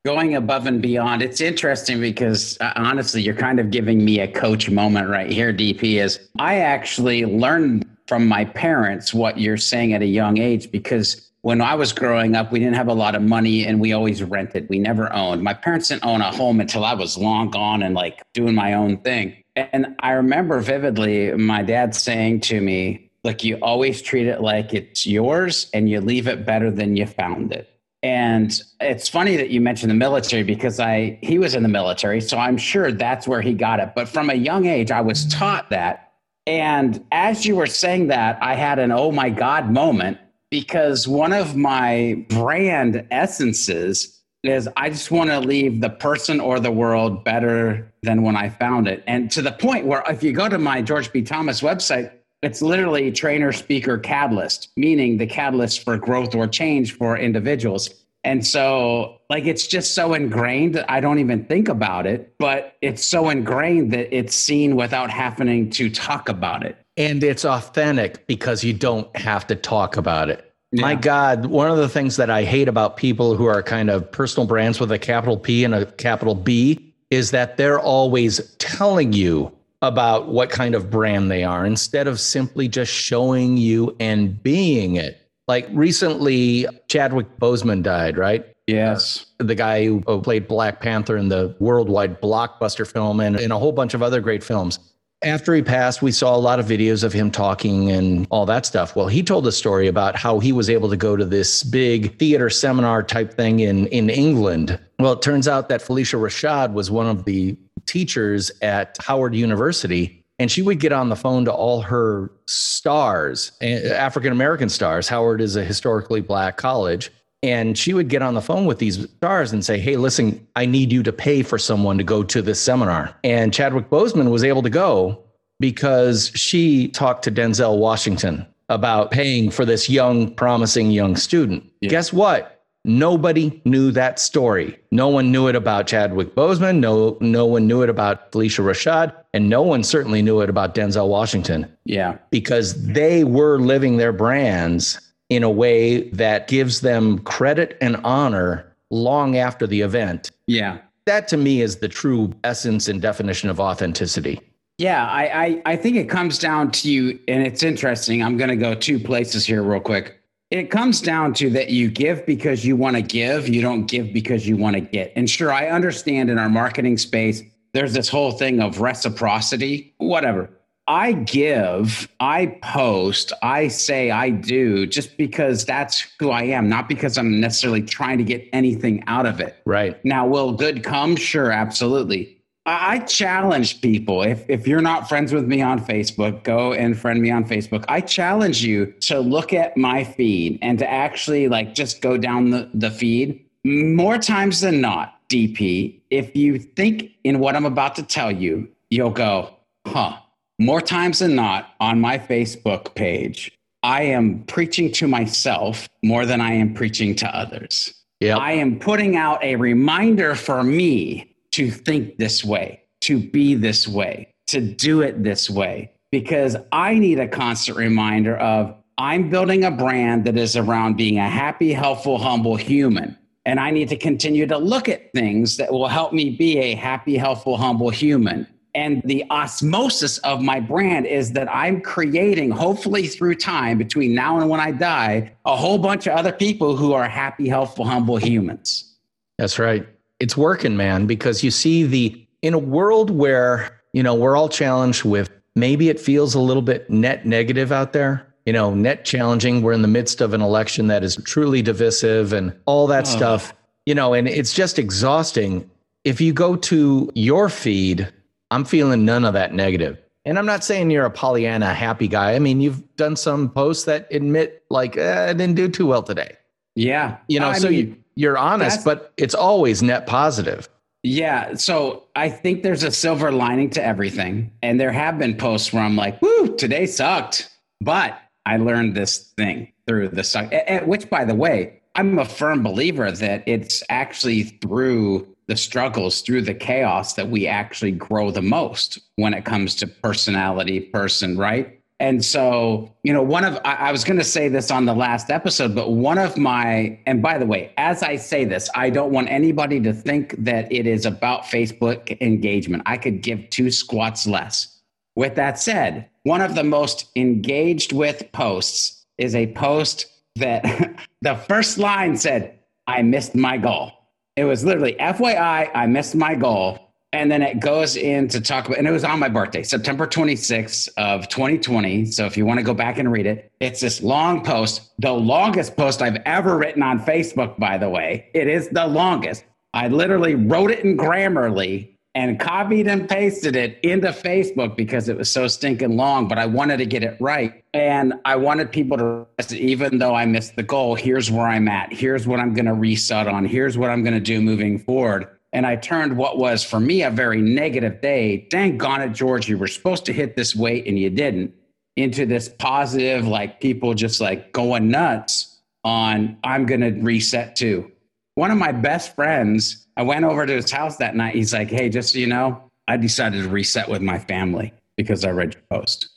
going 0.05 0.35
above 0.35 0.67
and 0.67 0.83
beyond 0.83 1.23
it's 1.23 1.41
interesting 1.41 1.99
because 1.99 2.59
uh, 2.61 2.71
honestly 2.75 3.23
you're 3.23 3.33
kind 3.33 3.59
of 3.59 3.71
giving 3.71 4.05
me 4.05 4.19
a 4.19 4.27
coach 4.27 4.69
moment 4.69 5.09
right 5.09 5.31
here 5.31 5.51
dp 5.51 5.99
is 5.99 6.29
i 6.37 6.57
actually 6.57 7.25
learned 7.25 7.83
from 8.07 8.27
my 8.27 8.45
parents 8.45 9.15
what 9.15 9.39
you're 9.39 9.57
saying 9.57 9.93
at 9.93 10.03
a 10.03 10.05
young 10.05 10.37
age 10.37 10.71
because 10.71 11.24
when 11.45 11.61
i 11.61 11.75
was 11.75 11.93
growing 11.93 12.35
up 12.35 12.51
we 12.51 12.57
didn't 12.57 12.73
have 12.73 12.87
a 12.87 12.93
lot 12.93 13.13
of 13.13 13.21
money 13.21 13.67
and 13.67 13.79
we 13.79 13.93
always 13.93 14.23
rented. 14.23 14.67
We 14.67 14.79
never 14.79 15.13
owned. 15.13 15.43
My 15.43 15.53
parents 15.53 15.89
didn't 15.89 16.03
own 16.03 16.21
a 16.21 16.35
home 16.35 16.59
until 16.59 16.83
i 16.83 16.95
was 16.95 17.19
long 17.19 17.51
gone 17.51 17.83
and 17.83 17.93
like 17.93 18.23
doing 18.33 18.55
my 18.55 18.73
own 18.73 18.97
thing. 18.97 19.35
And 19.55 19.95
i 19.99 20.13
remember 20.13 20.59
vividly 20.59 21.31
my 21.33 21.61
dad 21.61 21.93
saying 21.93 22.41
to 22.41 22.59
me 22.59 23.11
look 23.23 23.43
you 23.43 23.57
always 23.57 24.01
treat 24.01 24.25
it 24.25 24.41
like 24.41 24.73
it's 24.73 25.05
yours 25.05 25.69
and 25.71 25.87
you 25.87 26.01
leave 26.01 26.27
it 26.27 26.47
better 26.47 26.71
than 26.71 26.95
you 26.95 27.05
found 27.05 27.53
it. 27.53 27.69
And 28.01 28.59
it's 28.81 29.07
funny 29.07 29.37
that 29.37 29.51
you 29.51 29.61
mentioned 29.61 29.91
the 29.91 29.95
military 29.95 30.41
because 30.41 30.79
I 30.79 31.19
he 31.21 31.37
was 31.37 31.53
in 31.53 31.61
the 31.61 31.69
military, 31.69 32.21
so 32.21 32.39
I'm 32.39 32.57
sure 32.57 32.91
that's 32.91 33.27
where 33.27 33.41
he 33.41 33.53
got 33.53 33.79
it. 33.79 33.93
But 33.95 34.09
from 34.09 34.31
a 34.31 34.35
young 34.35 34.65
age, 34.65 34.89
I 34.89 35.01
was 35.01 35.27
taught 35.27 35.69
that. 35.69 36.13
And 36.47 37.05
as 37.11 37.45
you 37.45 37.55
were 37.55 37.67
saying 37.67 38.07
that, 38.07 38.37
I 38.41 38.55
had 38.55 38.79
an 38.79 38.91
oh 38.91 39.11
my 39.11 39.29
God 39.29 39.71
moment 39.71 40.17
because 40.51 41.07
one 41.07 41.33
of 41.33 41.55
my 41.55 42.25
brand 42.29 43.07
essences 43.11 44.21
is 44.43 44.69
I 44.77 44.89
just 44.89 45.11
want 45.11 45.29
to 45.31 45.39
leave 45.39 45.81
the 45.81 45.89
person 45.89 46.39
or 46.39 46.59
the 46.59 46.71
world 46.71 47.23
better 47.23 47.91
than 48.03 48.21
when 48.21 48.35
I 48.35 48.49
found 48.49 48.87
it. 48.87 49.03
And 49.07 49.31
to 49.31 49.41
the 49.41 49.51
point 49.51 49.85
where 49.85 50.03
if 50.07 50.23
you 50.23 50.31
go 50.33 50.47
to 50.47 50.57
my 50.57 50.81
George 50.81 51.11
B. 51.11 51.21
Thomas 51.21 51.61
website, 51.61 52.11
it's 52.41 52.61
literally 52.61 53.11
trainer, 53.11 53.51
speaker, 53.51 53.97
catalyst, 53.97 54.69
meaning 54.77 55.17
the 55.17 55.25
catalyst 55.25 55.83
for 55.83 55.97
growth 55.97 56.35
or 56.35 56.47
change 56.47 56.95
for 56.95 57.17
individuals. 57.17 57.89
And 58.23 58.45
so, 58.45 59.19
like, 59.29 59.45
it's 59.45 59.67
just 59.67 59.93
so 59.93 60.13
ingrained 60.13 60.75
that 60.75 60.89
I 60.91 60.99
don't 60.99 61.19
even 61.19 61.45
think 61.45 61.69
about 61.69 62.07
it, 62.07 62.35
but 62.39 62.75
it's 62.81 63.03
so 63.03 63.29
ingrained 63.29 63.93
that 63.93 64.15
it's 64.15 64.35
seen 64.35 64.75
without 64.75 65.11
happening 65.11 65.69
to 65.71 65.89
talk 65.89 66.27
about 66.29 66.65
it. 66.65 66.77
And 66.97 67.23
it's 67.23 67.43
authentic 67.43 68.25
because 68.27 68.63
you 68.63 68.73
don't 68.73 69.13
have 69.17 69.45
to 69.47 69.55
talk 69.55 69.97
about 69.97 70.29
it. 70.29 70.53
Yeah. 70.71 70.81
My 70.81 70.95
God, 70.95 71.45
one 71.45 71.69
of 71.69 71.77
the 71.77 71.89
things 71.89 72.17
that 72.17 72.29
I 72.29 72.43
hate 72.43 72.67
about 72.67 72.97
people 72.97 73.35
who 73.35 73.45
are 73.45 73.61
kind 73.63 73.89
of 73.89 74.11
personal 74.11 74.47
brands 74.47 74.79
with 74.79 74.91
a 74.91 74.99
capital 74.99 75.37
P 75.37 75.63
and 75.63 75.73
a 75.73 75.85
capital 75.85 76.35
B 76.35 76.93
is 77.11 77.31
that 77.31 77.57
they're 77.57 77.79
always 77.79 78.55
telling 78.57 79.13
you 79.13 79.51
about 79.81 80.29
what 80.29 80.49
kind 80.49 80.73
of 80.73 80.89
brand 80.89 81.29
they 81.29 81.43
are 81.43 81.65
instead 81.65 82.07
of 82.07 82.19
simply 82.19 82.67
just 82.67 82.91
showing 82.91 83.57
you 83.57 83.95
and 83.99 84.41
being 84.41 84.95
it. 84.95 85.21
Like 85.47 85.67
recently, 85.71 86.65
Chadwick 86.87 87.37
Boseman 87.37 87.83
died, 87.83 88.17
right? 88.17 88.45
Yes. 88.67 89.27
Uh, 89.39 89.43
the 89.43 89.55
guy 89.55 89.85
who 89.85 90.01
played 90.21 90.47
Black 90.47 90.81
Panther 90.81 91.17
in 91.17 91.29
the 91.29 91.55
worldwide 91.59 92.19
blockbuster 92.19 92.89
film 92.89 93.19
and 93.19 93.39
in 93.39 93.51
a 93.51 93.59
whole 93.59 93.71
bunch 93.71 93.93
of 93.93 94.01
other 94.01 94.21
great 94.21 94.43
films. 94.43 94.79
After 95.25 95.55
he 95.55 95.63
passed, 95.63 96.03
we 96.03 96.11
saw 96.11 96.35
a 96.35 96.37
lot 96.37 96.59
of 96.59 96.67
videos 96.67 97.03
of 97.03 97.11
him 97.11 97.31
talking 97.31 97.89
and 97.89 98.27
all 98.29 98.45
that 98.45 98.63
stuff. 98.63 98.95
Well, 98.95 99.07
he 99.07 99.23
told 99.23 99.47
a 99.47 99.51
story 99.51 99.87
about 99.87 100.15
how 100.15 100.37
he 100.37 100.51
was 100.51 100.69
able 100.69 100.87
to 100.87 100.95
go 100.95 101.15
to 101.15 101.25
this 101.25 101.63
big 101.63 102.15
theater 102.19 102.47
seminar 102.47 103.01
type 103.01 103.33
thing 103.33 103.59
in, 103.61 103.87
in 103.87 104.11
England. 104.11 104.79
Well, 104.99 105.13
it 105.13 105.23
turns 105.23 105.47
out 105.47 105.67
that 105.69 105.81
Phylicia 105.81 106.19
Rashad 106.19 106.73
was 106.73 106.91
one 106.91 107.07
of 107.07 107.25
the 107.25 107.57
teachers 107.87 108.51
at 108.61 108.97
Howard 109.01 109.33
University. 109.33 110.23
And 110.37 110.51
she 110.51 110.61
would 110.61 110.79
get 110.79 110.91
on 110.91 111.09
the 111.09 111.15
phone 111.15 111.45
to 111.45 111.51
all 111.51 111.81
her 111.81 112.29
stars, 112.45 113.53
eh, 113.61 113.89
African 113.93 114.31
American 114.31 114.69
stars. 114.69 115.07
Howard 115.07 115.41
is 115.41 115.55
a 115.55 115.63
historically 115.63 116.21
black 116.21 116.57
college. 116.57 117.09
And 117.45 117.77
she 117.77 117.93
would 117.93 118.09
get 118.09 118.23
on 118.23 118.33
the 118.33 118.41
phone 118.41 118.65
with 118.65 118.79
these 118.79 119.07
stars 119.17 119.53
and 119.53 119.63
say, 119.63 119.79
Hey, 119.79 119.97
listen, 119.97 120.45
I 120.55 120.65
need 120.65 120.91
you 120.91 121.03
to 121.03 121.13
pay 121.13 121.43
for 121.43 121.59
someone 121.59 121.99
to 121.99 122.03
go 122.03 122.23
to 122.23 122.41
this 122.41 122.59
seminar. 122.59 123.15
And 123.23 123.53
Chadwick 123.53 123.89
Boseman 123.91 124.31
was 124.31 124.43
able 124.43 124.63
to 124.63 124.69
go 124.69 125.23
because 125.59 126.31
she 126.33 126.87
talked 126.87 127.23
to 127.25 127.31
Denzel 127.31 127.77
Washington 127.77 128.47
about 128.69 129.11
paying 129.11 129.51
for 129.51 129.63
this 129.63 129.89
young, 129.89 130.33
promising 130.33 130.89
young 130.89 131.15
student. 131.15 131.63
Yeah. 131.81 131.89
Guess 131.89 132.11
what? 132.11 132.63
Nobody 132.83 133.61
knew 133.65 133.91
that 133.91 134.19
story. 134.19 134.77
No 134.91 135.07
one 135.07 135.31
knew 135.31 135.47
it 135.47 135.55
about 135.55 135.87
Chadwick 135.87 136.35
Boseman. 136.35 136.79
No, 136.79 137.17
no 137.19 137.45
one 137.45 137.67
knew 137.67 137.81
it 137.81 137.89
about 137.89 138.31
Phylicia 138.31 138.63
Rashad, 138.63 139.13
and 139.33 139.49
no 139.49 139.61
one 139.61 139.83
certainly 139.83 140.21
knew 140.21 140.41
it 140.41 140.49
about 140.49 140.75
Denzel 140.75 141.07
Washington. 141.07 141.71
Yeah, 141.85 142.17
because 142.29 142.85
they 142.85 143.23
were 143.23 143.59
living 143.59 143.97
their 143.97 144.13
brands 144.13 144.99
in 145.29 145.43
a 145.43 145.49
way 145.49 146.09
that 146.09 146.47
gives 146.47 146.81
them 146.81 147.19
credit 147.19 147.77
and 147.81 147.97
honor 147.97 148.73
long 148.91 149.37
after 149.37 149.65
the 149.65 149.81
event. 149.81 150.31
Yeah, 150.47 150.79
that 151.05 151.27
to 151.29 151.37
me 151.37 151.61
is 151.61 151.77
the 151.77 151.89
true 151.89 152.33
essence 152.43 152.87
and 152.87 153.01
definition 153.01 153.49
of 153.49 153.59
authenticity. 153.59 154.39
Yeah, 154.77 155.07
I, 155.07 155.45
I, 155.45 155.61
I 155.65 155.75
think 155.77 155.95
it 155.95 156.09
comes 156.09 156.37
down 156.37 156.69
to 156.71 156.91
you, 156.91 157.17
and 157.27 157.47
it's 157.47 157.63
interesting. 157.63 158.21
I'm 158.21 158.35
going 158.35 158.49
to 158.49 158.57
go 158.57 158.75
two 158.75 158.99
places 158.99 159.45
here 159.45 159.63
real 159.63 159.79
quick 159.79 160.19
it 160.51 160.69
comes 160.69 161.01
down 161.01 161.33
to 161.33 161.49
that 161.51 161.69
you 161.69 161.89
give 161.89 162.25
because 162.25 162.65
you 162.65 162.75
want 162.75 162.95
to 162.95 163.01
give, 163.01 163.47
you 163.47 163.61
don't 163.61 163.87
give 163.87 164.13
because 164.13 164.47
you 164.47 164.57
want 164.57 164.75
to 164.75 164.81
get. 164.81 165.11
And 165.15 165.29
sure, 165.29 165.51
I 165.51 165.67
understand 165.67 166.29
in 166.29 166.37
our 166.37 166.49
marketing 166.49 166.97
space, 166.97 167.41
there's 167.73 167.93
this 167.93 168.07
whole 168.07 168.31
thing 168.31 168.61
of 168.61 168.79
reciprocity, 168.79 169.93
whatever. 169.97 170.49
I 170.87 171.13
give, 171.13 172.07
I 172.19 172.57
post, 172.61 173.33
I 173.41 173.69
say 173.69 174.11
I 174.11 174.29
do 174.29 174.85
just 174.85 175.17
because 175.17 175.65
that's 175.65 176.05
who 176.19 176.29
I 176.29 176.43
am, 176.43 176.69
not 176.69 176.87
because 176.87 177.17
I'm 177.17 177.39
necessarily 177.39 177.81
trying 177.81 178.19
to 178.19 178.23
get 178.23 178.47
anything 178.53 179.03
out 179.07 179.25
of 179.25 179.39
it. 179.39 179.57
Right. 179.65 180.03
Now, 180.05 180.27
will 180.27 180.51
good 180.51 180.83
come? 180.83 181.15
Sure, 181.15 181.51
absolutely. 181.51 182.37
I 182.67 182.99
challenge 182.99 183.81
people. 183.81 184.21
If, 184.23 184.47
if 184.49 184.67
you're 184.67 184.81
not 184.81 185.07
friends 185.07 185.33
with 185.33 185.45
me 185.45 185.61
on 185.61 185.83
Facebook, 185.83 186.43
go 186.43 186.73
and 186.73 186.97
friend 186.97 187.21
me 187.21 187.31
on 187.31 187.45
Facebook. 187.45 187.85
I 187.87 188.01
challenge 188.01 188.63
you 188.63 188.87
to 189.01 189.19
look 189.19 189.53
at 189.53 189.77
my 189.77 190.03
feed 190.03 190.59
and 190.61 190.77
to 190.79 190.89
actually 190.89 191.47
like 191.47 191.75
just 191.75 192.01
go 192.01 192.17
down 192.17 192.51
the, 192.51 192.69
the 192.73 192.91
feed 192.91 193.43
more 193.63 194.17
times 194.17 194.61
than 194.61 194.81
not. 194.81 195.11
DP, 195.29 195.99
if 196.11 196.35
you 196.35 196.59
think 196.59 197.11
in 197.23 197.39
what 197.39 197.55
I'm 197.55 197.65
about 197.65 197.95
to 197.95 198.03
tell 198.03 198.31
you, 198.31 198.69
you'll 198.91 199.09
go, 199.09 199.55
huh. 199.87 200.17
More 200.59 200.81
times 200.81 201.19
than 201.19 201.35
not 201.35 201.73
on 201.79 201.99
my 201.99 202.17
Facebook 202.17 202.95
page, 202.95 203.51
I 203.83 204.03
am 204.03 204.43
preaching 204.45 204.91
to 204.93 205.07
myself 205.07 205.89
more 206.03 206.25
than 206.25 206.41
I 206.41 206.53
am 206.53 206.73
preaching 206.73 207.15
to 207.17 207.35
others. 207.35 207.93
Yep. 208.21 208.39
I 208.39 208.53
am 208.53 208.79
putting 208.79 209.17
out 209.17 209.43
a 209.43 209.57
reminder 209.57 210.33
for 210.33 210.63
me 210.63 211.35
to 211.51 211.69
think 211.69 212.17
this 212.17 212.43
way, 212.43 212.81
to 213.01 213.19
be 213.19 213.55
this 213.55 213.87
way, 213.87 214.33
to 214.47 214.61
do 214.61 215.01
it 215.01 215.23
this 215.23 215.49
way, 215.49 215.91
because 216.11 216.55
I 216.71 216.97
need 216.97 217.19
a 217.19 217.27
constant 217.27 217.77
reminder 217.77 218.37
of 218.37 218.75
I'm 218.97 219.29
building 219.29 219.65
a 219.65 219.71
brand 219.71 220.23
that 220.25 220.37
is 220.37 220.55
around 220.55 220.95
being 220.95 221.19
a 221.19 221.29
happy, 221.29 221.73
helpful, 221.73 222.17
humble 222.17 222.55
human. 222.55 223.17
And 223.45 223.59
I 223.59 223.69
need 223.71 223.89
to 223.89 223.97
continue 223.97 224.47
to 224.47 224.57
look 224.57 224.87
at 224.87 225.11
things 225.13 225.57
that 225.57 225.71
will 225.71 225.89
help 225.89 226.13
me 226.13 226.29
be 226.29 226.57
a 226.57 226.75
happy, 226.75 227.17
helpful, 227.17 227.57
humble 227.57 227.89
human. 227.89 228.47
And 228.75 229.01
the 229.03 229.23
osmosis 229.31 230.19
of 230.19 230.41
my 230.41 230.59
brand 230.59 231.07
is 231.07 231.31
that 231.31 231.47
I'm 231.53 231.81
creating, 231.81 232.51
hopefully 232.51 233.07
through 233.07 233.35
time 233.35 233.77
between 233.77 234.13
now 234.13 234.39
and 234.39 234.49
when 234.49 234.59
I 234.59 234.71
die, 234.71 235.31
a 235.45 235.55
whole 235.55 235.77
bunch 235.77 236.05
of 236.05 236.13
other 236.13 236.33
people 236.33 236.75
who 236.75 236.93
are 236.93 237.07
happy, 237.07 237.47
helpful, 237.47 237.85
humble 237.85 238.17
humans. 238.17 238.93
That's 239.37 239.57
right 239.57 239.87
it's 240.19 240.37
working, 240.37 240.77
man, 240.77 241.07
because 241.07 241.43
you 241.43 241.51
see 241.51 241.83
the 241.83 242.25
in 242.41 242.53
a 242.53 242.59
world 242.59 243.09
where, 243.09 243.81
you 243.93 244.03
know, 244.03 244.13
we're 244.13 244.37
all 244.37 244.49
challenged 244.49 245.03
with 245.03 245.29
maybe 245.55 245.89
it 245.89 245.99
feels 245.99 246.35
a 246.35 246.39
little 246.39 246.61
bit 246.61 246.89
net 246.89 247.25
negative 247.25 247.71
out 247.71 247.93
there, 247.93 248.33
you 248.45 248.53
know, 248.53 248.73
net 248.73 249.05
challenging. 249.05 249.61
We're 249.61 249.73
in 249.73 249.81
the 249.81 249.87
midst 249.87 250.21
of 250.21 250.33
an 250.33 250.41
election 250.41 250.87
that 250.87 251.03
is 251.03 251.15
truly 251.25 251.61
divisive 251.61 252.33
and 252.33 252.55
all 252.65 252.87
that 252.87 253.07
oh. 253.07 253.09
stuff, 253.09 253.53
you 253.85 253.95
know, 253.95 254.13
and 254.13 254.27
it's 254.27 254.53
just 254.53 254.79
exhausting. 254.79 255.69
If 256.03 256.21
you 256.21 256.33
go 256.33 256.55
to 256.55 257.11
your 257.15 257.49
feed, 257.49 258.11
I'm 258.55 258.63
feeling 258.63 259.03
none 259.03 259.25
of 259.25 259.33
that 259.33 259.53
negative. 259.53 259.97
And 260.23 260.39
I'm 260.39 260.45
not 260.45 260.63
saying 260.63 260.89
you're 260.89 261.05
a 261.05 261.11
Pollyanna 261.11 261.73
happy 261.73 262.07
guy. 262.07 262.35
I 262.35 262.39
mean, 262.39 262.61
you've 262.61 262.95
done 262.95 263.17
some 263.17 263.49
posts 263.49 263.83
that 263.83 264.07
admit 264.11 264.63
like 264.69 264.95
eh, 264.95 265.29
I 265.29 265.33
didn't 265.33 265.55
do 265.55 265.67
too 265.67 265.85
well 265.85 266.01
today. 266.01 266.37
Yeah. 266.73 267.17
You 267.27 267.41
know, 267.41 267.49
I 267.49 267.59
so 267.59 267.69
mean, 267.69 267.77
you 267.77 267.95
you're 268.15 268.37
honest, 268.37 268.85
but 268.85 269.11
it's 269.17 269.35
always 269.35 269.83
net 269.83 270.07
positive. 270.07 270.69
Yeah. 271.03 271.55
So 271.55 272.05
I 272.15 272.29
think 272.29 272.63
there's 272.63 272.83
a 272.83 272.91
silver 272.91 273.29
lining 273.29 273.71
to 273.71 273.83
everything. 273.83 274.51
And 274.63 274.79
there 274.79 274.93
have 274.93 275.19
been 275.19 275.35
posts 275.35 275.73
where 275.73 275.83
I'm 275.83 275.97
like, 275.97 276.21
whoo, 276.21 276.55
today 276.55 276.85
sucked. 276.85 277.49
But 277.81 278.17
I 278.45 278.55
learned 278.55 278.95
this 278.95 279.33
thing 279.35 279.73
through 279.85 280.09
the 280.09 280.23
suck, 280.23 280.49
which, 280.85 281.09
by 281.09 281.25
the 281.25 281.35
way, 281.35 281.81
I'm 281.95 282.17
a 282.19 282.25
firm 282.25 282.63
believer 282.63 283.11
that 283.11 283.43
it's 283.45 283.83
actually 283.89 284.43
through 284.43 285.34
the 285.47 285.55
struggles, 285.55 286.21
through 286.21 286.41
the 286.41 286.53
chaos 286.53 287.13
that 287.13 287.29
we 287.29 287.47
actually 287.47 287.91
grow 287.91 288.31
the 288.31 288.41
most 288.41 288.99
when 289.15 289.33
it 289.33 289.45
comes 289.45 289.75
to 289.75 289.87
personality, 289.87 290.79
person, 290.79 291.37
right? 291.37 291.79
And 291.99 292.25
so, 292.25 292.93
you 293.03 293.13
know, 293.13 293.23
one 293.23 293.45
of, 293.45 293.57
I, 293.63 293.75
I 293.75 293.91
was 293.91 294.03
going 294.03 294.17
to 294.17 294.25
say 294.25 294.49
this 294.49 294.69
on 294.69 294.85
the 294.85 294.93
last 294.93 295.29
episode, 295.29 295.73
but 295.73 295.91
one 295.91 296.17
of 296.17 296.35
my, 296.35 296.99
and 297.05 297.21
by 297.21 297.37
the 297.37 297.45
way, 297.45 297.71
as 297.77 298.03
I 298.03 298.17
say 298.17 298.43
this, 298.43 298.69
I 298.75 298.89
don't 298.89 299.11
want 299.11 299.29
anybody 299.29 299.79
to 299.81 299.93
think 299.93 300.35
that 300.43 300.69
it 300.71 300.87
is 300.87 301.05
about 301.05 301.43
Facebook 301.43 302.19
engagement. 302.19 302.83
I 302.85 302.97
could 302.97 303.21
give 303.21 303.49
two 303.49 303.71
squats 303.71 304.27
less. 304.27 304.81
With 305.15 305.35
that 305.35 305.57
said, 305.57 306.09
one 306.23 306.41
of 306.41 306.55
the 306.55 306.65
most 306.65 307.09
engaged 307.15 307.93
with 307.93 308.29
posts 308.33 309.05
is 309.17 309.33
a 309.33 309.53
post 309.53 310.07
that 310.35 310.99
the 311.21 311.35
first 311.35 311.77
line 311.77 312.17
said, 312.17 312.59
I 312.87 313.03
missed 313.03 313.35
my 313.35 313.57
goal. 313.57 313.91
It 314.35 314.43
was 314.43 314.65
literally, 314.65 314.93
FYI, 314.99 315.69
I 315.73 315.87
missed 315.87 316.15
my 316.15 316.35
goal 316.35 316.85
and 317.13 317.31
then 317.31 317.41
it 317.41 317.61
goes 317.61 317.95
in 317.95 318.27
to 318.27 318.41
talk 318.41 318.65
about 318.65 318.77
and 318.77 318.85
it 318.87 318.91
was 318.91 319.05
on 319.05 319.19
my 319.19 319.29
birthday 319.29 319.63
september 319.63 320.05
26th 320.05 320.89
of 320.97 321.29
2020 321.29 322.05
so 322.07 322.25
if 322.25 322.35
you 322.35 322.45
want 322.45 322.57
to 322.57 322.63
go 322.63 322.73
back 322.73 322.97
and 322.97 323.09
read 323.09 323.25
it 323.25 323.51
it's 323.61 323.79
this 323.79 324.01
long 324.01 324.43
post 324.43 324.91
the 324.99 325.11
longest 325.11 325.77
post 325.77 326.01
i've 326.01 326.17
ever 326.25 326.57
written 326.57 326.83
on 326.83 326.99
facebook 326.99 327.57
by 327.57 327.77
the 327.77 327.89
way. 327.89 328.29
It 328.33 328.47
is 328.47 328.67
the 328.69 328.85
longest. 328.85 329.45
I 329.73 329.87
literally 329.87 330.35
wrote 330.35 330.71
it 330.71 330.79
in 330.83 330.97
grammarly 330.97 331.94
and 332.15 332.39
copied 332.39 332.87
and 332.87 333.09
pasted 333.09 333.57
it 333.57 333.77
into 333.83 334.07
Facebook 334.07 334.77
because 334.77 335.09
it 335.09 335.17
was 335.17 335.29
so 335.29 335.47
stinking 335.47 335.97
long, 335.97 336.29
but 336.29 336.37
I 336.37 336.45
wanted 336.45 336.77
to 336.77 336.85
get 336.85 337.03
it 337.03 337.17
right. 337.19 337.61
And 337.73 338.13
I 338.23 338.37
wanted 338.37 338.71
people 338.71 338.97
to, 338.97 339.27
even 339.53 339.97
though 339.97 340.15
I 340.15 340.25
missed 340.25 340.55
the 340.55 340.63
goal, 340.63 340.95
here's 340.95 341.29
where 341.29 341.45
I'm 341.45 341.67
at. 341.67 341.91
Here's 341.91 342.25
what 342.25 342.39
I'm 342.39 342.53
going 342.53 342.67
to 342.67 342.73
reset 342.73 343.27
on. 343.27 343.43
Here's 343.45 343.77
what 343.77 343.89
I'm 343.89 344.01
going 344.01 344.13
to 344.13 344.21
do 344.21 344.41
moving 344.41 344.79
forward. 344.79 345.27
And 345.51 345.65
I 345.65 345.75
turned 345.75 346.17
what 346.17 346.37
was 346.37 346.63
for 346.63 346.79
me 346.79 347.03
a 347.03 347.09
very 347.09 347.41
negative 347.41 348.01
day. 348.01 348.47
Dang 348.49 348.77
gone 348.77 349.01
it, 349.01 349.09
George. 349.09 349.49
You 349.49 349.57
were 349.57 349.67
supposed 349.67 350.05
to 350.05 350.13
hit 350.13 350.37
this 350.37 350.55
weight 350.55 350.87
and 350.87 350.97
you 350.97 351.09
didn't. 351.09 351.53
Into 351.97 352.25
this 352.25 352.49
positive, 352.49 353.25
like 353.25 353.61
people 353.61 353.93
just 353.93 354.19
like 354.19 354.51
going 354.51 354.89
nuts 354.89 355.59
on, 355.85 356.37
I'm 356.43 356.65
going 356.65 356.81
to 356.81 356.91
reset 356.91 357.55
too. 357.55 357.89
One 358.35 358.51
of 358.51 358.57
my 358.57 358.73
best 358.73 359.15
friends 359.15 359.87
I 359.97 360.03
went 360.03 360.25
over 360.25 360.45
to 360.45 360.53
his 360.53 360.69
house 360.69 360.97
that 360.97 361.15
night. 361.15 361.35
He's 361.35 361.53
like, 361.53 361.69
hey, 361.69 361.87
just 361.89 362.13
so 362.13 362.19
you 362.19 362.27
know, 362.27 362.69
I 362.87 362.97
decided 362.97 363.43
to 363.43 363.49
reset 363.49 363.87
with 363.87 364.01
my 364.01 364.19
family 364.19 364.73
because 364.97 365.23
I 365.23 365.31
read 365.31 365.53
your 365.53 365.63
post. 365.71 366.09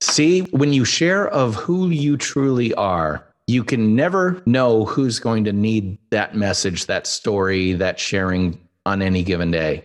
See, 0.00 0.42
when 0.52 0.72
you 0.72 0.84
share 0.84 1.28
of 1.28 1.56
who 1.56 1.90
you 1.90 2.16
truly 2.16 2.72
are, 2.74 3.26
you 3.46 3.64
can 3.64 3.96
never 3.96 4.40
know 4.46 4.84
who's 4.84 5.18
going 5.18 5.44
to 5.44 5.52
need 5.52 5.98
that 6.10 6.36
message, 6.36 6.86
that 6.86 7.06
story, 7.06 7.72
that 7.72 7.98
sharing 7.98 8.58
on 8.86 9.02
any 9.02 9.22
given 9.22 9.50
day. 9.50 9.84